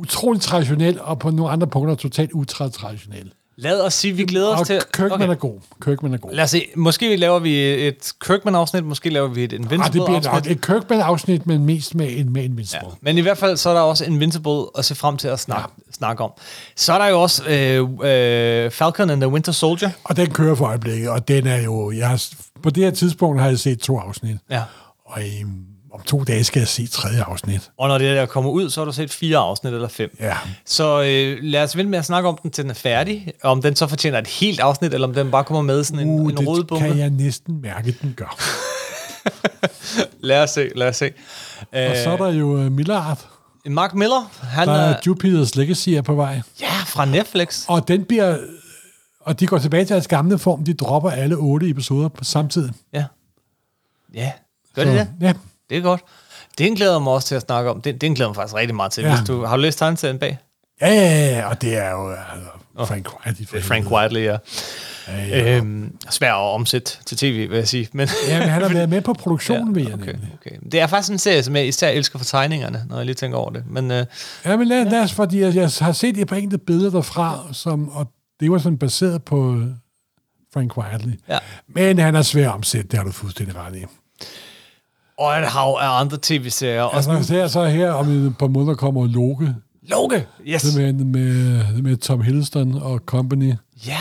[0.00, 3.32] utrolig traditionel, og på nogle andre punkter totalt utraditionel.
[3.56, 4.80] Lad os sige, vi glæder os Og til...
[4.94, 5.60] Kirkman er god.
[5.84, 6.30] Kirkman er god.
[6.32, 6.66] Lad os se.
[6.76, 10.04] Måske laver vi et Kirkman-afsnit, måske laver vi et Ah, det Invincible-afsnit.
[10.20, 12.88] bliver nok et Kirkman-afsnit, men mest med en med Invincible.
[12.88, 12.94] Ja.
[13.02, 15.68] Men i hvert fald, så er der også Invincible at se frem til at snakke,
[15.78, 15.92] ja.
[15.92, 16.30] snakke om.
[16.76, 17.88] Så er der jo også øh,
[18.64, 19.90] øh, Falcon and the Winter Soldier.
[20.04, 21.90] Og den kører for øjeblikket, og den er jo...
[21.90, 22.24] Jeg har,
[22.62, 24.62] på det her tidspunkt har jeg set to afsnit, Ja.
[25.06, 25.44] og i,
[25.92, 27.70] om to dage skal jeg se tredje afsnit.
[27.78, 30.16] Og når det der kommer ud, så har du set fire afsnit eller fem.
[30.20, 30.36] Ja.
[30.66, 33.32] Så øh, lad os vente med at snakke om den, til den er færdig.
[33.42, 36.20] Om den så fortjener et helt afsnit, eller om den bare kommer med sådan en,
[36.20, 36.86] Uh, en det rodebombe.
[36.88, 38.38] kan jeg næsten mærke, den gør.
[40.20, 41.10] Lad os se, lad os se.
[41.60, 43.18] Og så er der jo uh, Millard.
[43.66, 44.94] Mark Miller, han Der er...
[44.94, 46.40] er Jupiter's Legacy er på vej.
[46.60, 47.64] Ja, fra Netflix.
[47.68, 48.36] Og den bliver...
[49.20, 50.64] Og de går tilbage til deres gamle form.
[50.64, 52.72] De dropper alle otte episoder på samtidig.
[52.92, 53.04] Ja.
[54.14, 54.32] Ja,
[54.74, 55.08] gør Så, det det?
[55.26, 55.32] Ja.
[55.70, 56.00] Det er godt.
[56.58, 57.80] Den glæder jeg mig også til at snakke om.
[57.82, 59.02] Den, den glæder jeg mig faktisk rigtig meget til.
[59.02, 59.08] Ja.
[59.10, 59.16] Ja.
[59.16, 60.38] Hvis du, har du læst tegneserien bag?
[60.80, 62.48] Ja, ja, ja, og det er jo altså,
[62.94, 63.46] Frank Whiteley.
[63.48, 63.90] for Det er Frank.
[63.90, 64.36] Whiteley, ja.
[65.08, 65.56] Ja, ja.
[65.56, 67.88] Øhm, svær at omsætte til tv, vil jeg sige.
[67.92, 70.28] Men, Ja, men han har været med på produktionen, ved jeg okay, nemlig.
[70.40, 70.56] okay.
[70.72, 73.38] Det er faktisk en serie, som jeg især elsker for tegningerne, når jeg lige tænker
[73.38, 73.64] over det.
[73.66, 74.06] Men øh,
[74.44, 77.38] Ja, men lad, lad os, fordi jeg, jeg har set et par enkelte billeder derfra,
[77.52, 78.06] som, og
[78.40, 79.62] det var sådan baseret på
[80.52, 81.20] Frank Whiteley.
[81.28, 81.38] Ja.
[81.68, 83.84] Men han er svær at omsætte, det har du fuldstændig ret i.
[85.20, 86.82] og et hav af andre tv-serier.
[86.82, 89.54] Og Altså, så, her om et par måneder kommer Loke.
[89.88, 90.26] Loke!
[90.46, 90.62] Yes!
[90.62, 93.54] Det med, med, med Tom Hiddleston og company.
[93.86, 93.98] Ja!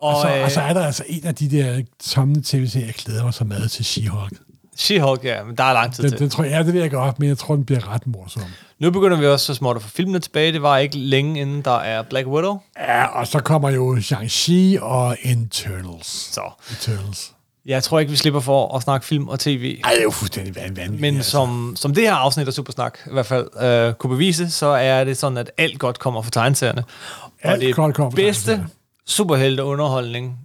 [0.00, 2.86] Og, Og, så, øh, og så er der altså en af de der tomme tv-serier,
[2.86, 4.38] jeg glæder mig så meget til She-Hulk.
[4.78, 6.18] She-Hulk, ja, men der er lang tid Den, til.
[6.18, 8.42] den tror jeg, ja, det ved jeg godt, men jeg tror, den bliver ret morsom.
[8.78, 10.52] Nu begynder vi også så småt at få filmene tilbage.
[10.52, 12.58] Det var ikke længe inden der er Black Widow.
[12.78, 16.06] Ja, og så kommer jo Shang-Chi og Eternals.
[16.06, 17.32] Så Eternals.
[17.66, 19.80] Jeg tror ikke, vi slipper for at snakke film og tv.
[19.84, 21.00] Ej, det er jo fuldstændig van- vanvittigt.
[21.00, 21.30] Men altså.
[21.30, 25.04] som, som det her afsnit af Supersnak i hvert fald øh, kunne bevise, så er
[25.04, 26.84] det sådan, at alt godt kommer fra tegneserierne.
[27.22, 28.66] Og Alt det godt kommer bedste
[29.06, 30.38] superhelteunderholdning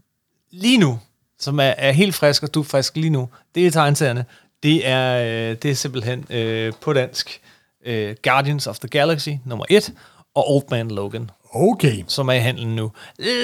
[0.52, 1.00] lige nu,
[1.40, 4.26] som er, er helt frisk og du frisk lige nu, det er tegneserierne.
[4.64, 5.18] Det er,
[5.52, 7.42] øh, det er simpelthen øh, på dansk
[7.86, 9.94] øh, Guardians of the Galaxy nummer 1
[10.36, 12.04] og Old Man Logan, Okay.
[12.08, 12.92] som er i handlen nu.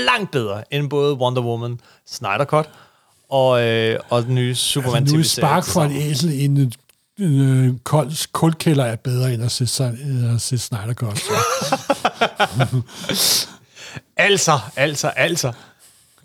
[0.07, 2.69] Langt bedre end både Wonder Woman, Snyder Cut
[3.34, 6.12] og, øh, og den nye Superman Altså, nu er spark for tilsammen.
[6.12, 6.74] æsel i en, en,
[7.32, 9.98] en kold kulkælder er bedre end at se, sig-
[10.36, 11.20] at se Snyder Cut.
[11.20, 11.34] Så.
[14.18, 15.52] Altså, altså, altså.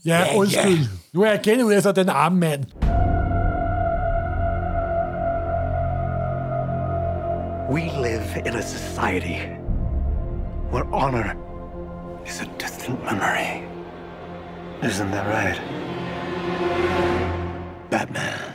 [0.05, 0.79] Ja, undskyld.
[1.13, 2.65] Nu er jeg igen ude efter den arme mand.
[7.71, 9.39] We live in a society
[10.73, 11.35] where honor
[12.27, 13.63] is a distant memory.
[14.83, 15.59] Isn't that right?
[17.91, 18.49] Batman.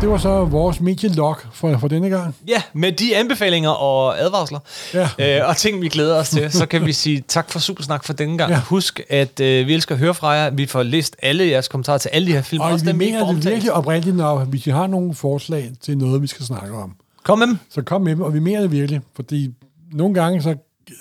[0.00, 2.36] Det var så vores medielog for, for denne gang.
[2.48, 4.58] Ja, med de anbefalinger og advarsler,
[4.94, 5.08] ja.
[5.18, 8.12] øh, og ting, vi glæder os til, så kan vi sige tak for Supersnak for
[8.12, 8.50] denne gang.
[8.50, 8.60] Ja.
[8.60, 10.50] Husk, at øh, vi elsker at høre fra jer.
[10.50, 12.60] Vi får læst alle jeres kommentarer til alle de her film.
[12.60, 15.14] Og også vi dem, vi mener får det virkelig oprigtigt, når hvis I har nogle
[15.14, 16.92] forslag til noget, vi skal snakke om.
[17.22, 17.58] Kom med dem.
[17.70, 19.50] Så kom med dem, og vi mener det virkelig, fordi
[19.92, 20.54] nogle gange, så,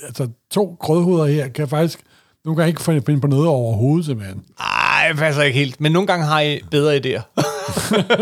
[0.06, 2.00] altså to grødhoveder her, kan faktisk
[2.46, 4.44] nogle gange ikke finde på noget overhovedet, simpelthen.
[4.60, 5.82] Ej, det passer ikke helt.
[5.82, 7.22] Men nogle gange har I bedre idéer.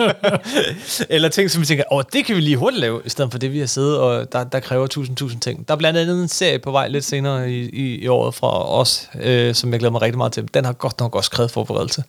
[1.16, 3.40] Eller ting, som vi tænker, åh, det kan vi lige hurtigt lave, i stedet for
[3.40, 5.68] det, vi har siddet, og der, der kræver tusind, tusind ting.
[5.68, 8.70] Der er blandt andet en serie på vej lidt senere i, i, i året fra
[8.70, 10.54] os, øh, som jeg glæder mig rigtig meget til.
[10.54, 12.04] Den har godt nok også krævet forberedelse.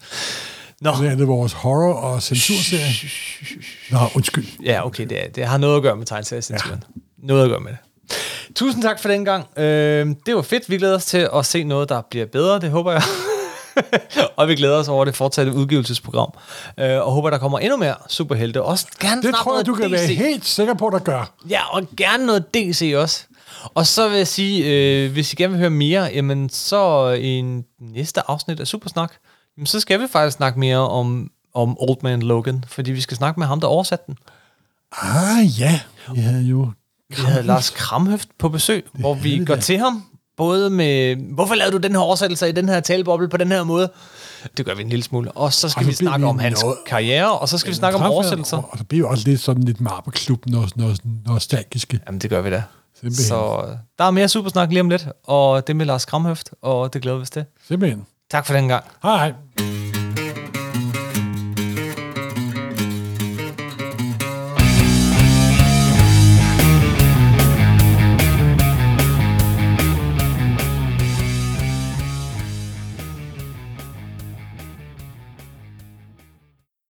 [0.80, 0.90] Nå.
[1.00, 2.92] Det er det vores horror- og censurserie.
[3.90, 4.46] Nå, undskyld.
[4.64, 6.84] Ja, okay, det, er, det har noget at gøre med tegneseriecensuren.
[6.96, 7.00] Ja.
[7.26, 7.78] Noget at gøre med det.
[8.54, 9.58] Tusind tak for den gang.
[9.58, 10.70] Øh, det var fedt.
[10.70, 12.60] Vi glæder os til at se noget, der bliver bedre.
[12.60, 13.02] Det håber jeg.
[14.36, 16.32] og vi glæder os over det fortsatte udgivelsesprogram.
[16.78, 18.62] Øh, og håber, der kommer endnu mere superhelte.
[18.62, 21.34] Også gerne Det tror jeg, du kan være helt sikker på, der gør.
[21.48, 23.24] Ja, og gerne noget DC også.
[23.64, 27.62] Og så vil jeg sige, øh, hvis I gerne vil høre mere, jamen så i
[27.80, 29.12] næste afsnit af Supersnak,
[29.56, 33.16] jamen så skal vi faktisk snakke mere om, om Old Man Logan, fordi vi skal
[33.16, 34.16] snakke med ham, der oversatte den.
[34.92, 35.80] Ah ja,
[36.14, 36.70] vi havde jo...
[37.16, 40.02] Vi havde Lars Kramhøft på besøg, det hvor vi går til ham,
[40.36, 43.64] både med, hvorfor lavede du den her oversættelse i den her taleboble på den her
[43.64, 43.92] måde?
[44.56, 45.32] Det gør vi en lille smule.
[45.32, 47.98] Og så skal Og vi snakke om hans noget- karriere, og så skal vi snakke
[47.98, 48.56] om oversættelser.
[48.56, 50.94] Og, og så bliver vi også lidt sådan lidt marberklub, når, når,
[51.26, 52.00] nostalgiske.
[52.06, 52.62] Jamen, det gør vi da.
[53.00, 53.26] Simpelthen.
[53.26, 56.92] Så øh, der er mere supersnak lige om lidt, og det med Lars Kramhøft, og
[56.94, 57.44] det glæder vi os til.
[57.68, 58.06] Simpelthen.
[58.30, 58.84] Tak for den gang.
[59.02, 59.91] Hej hej.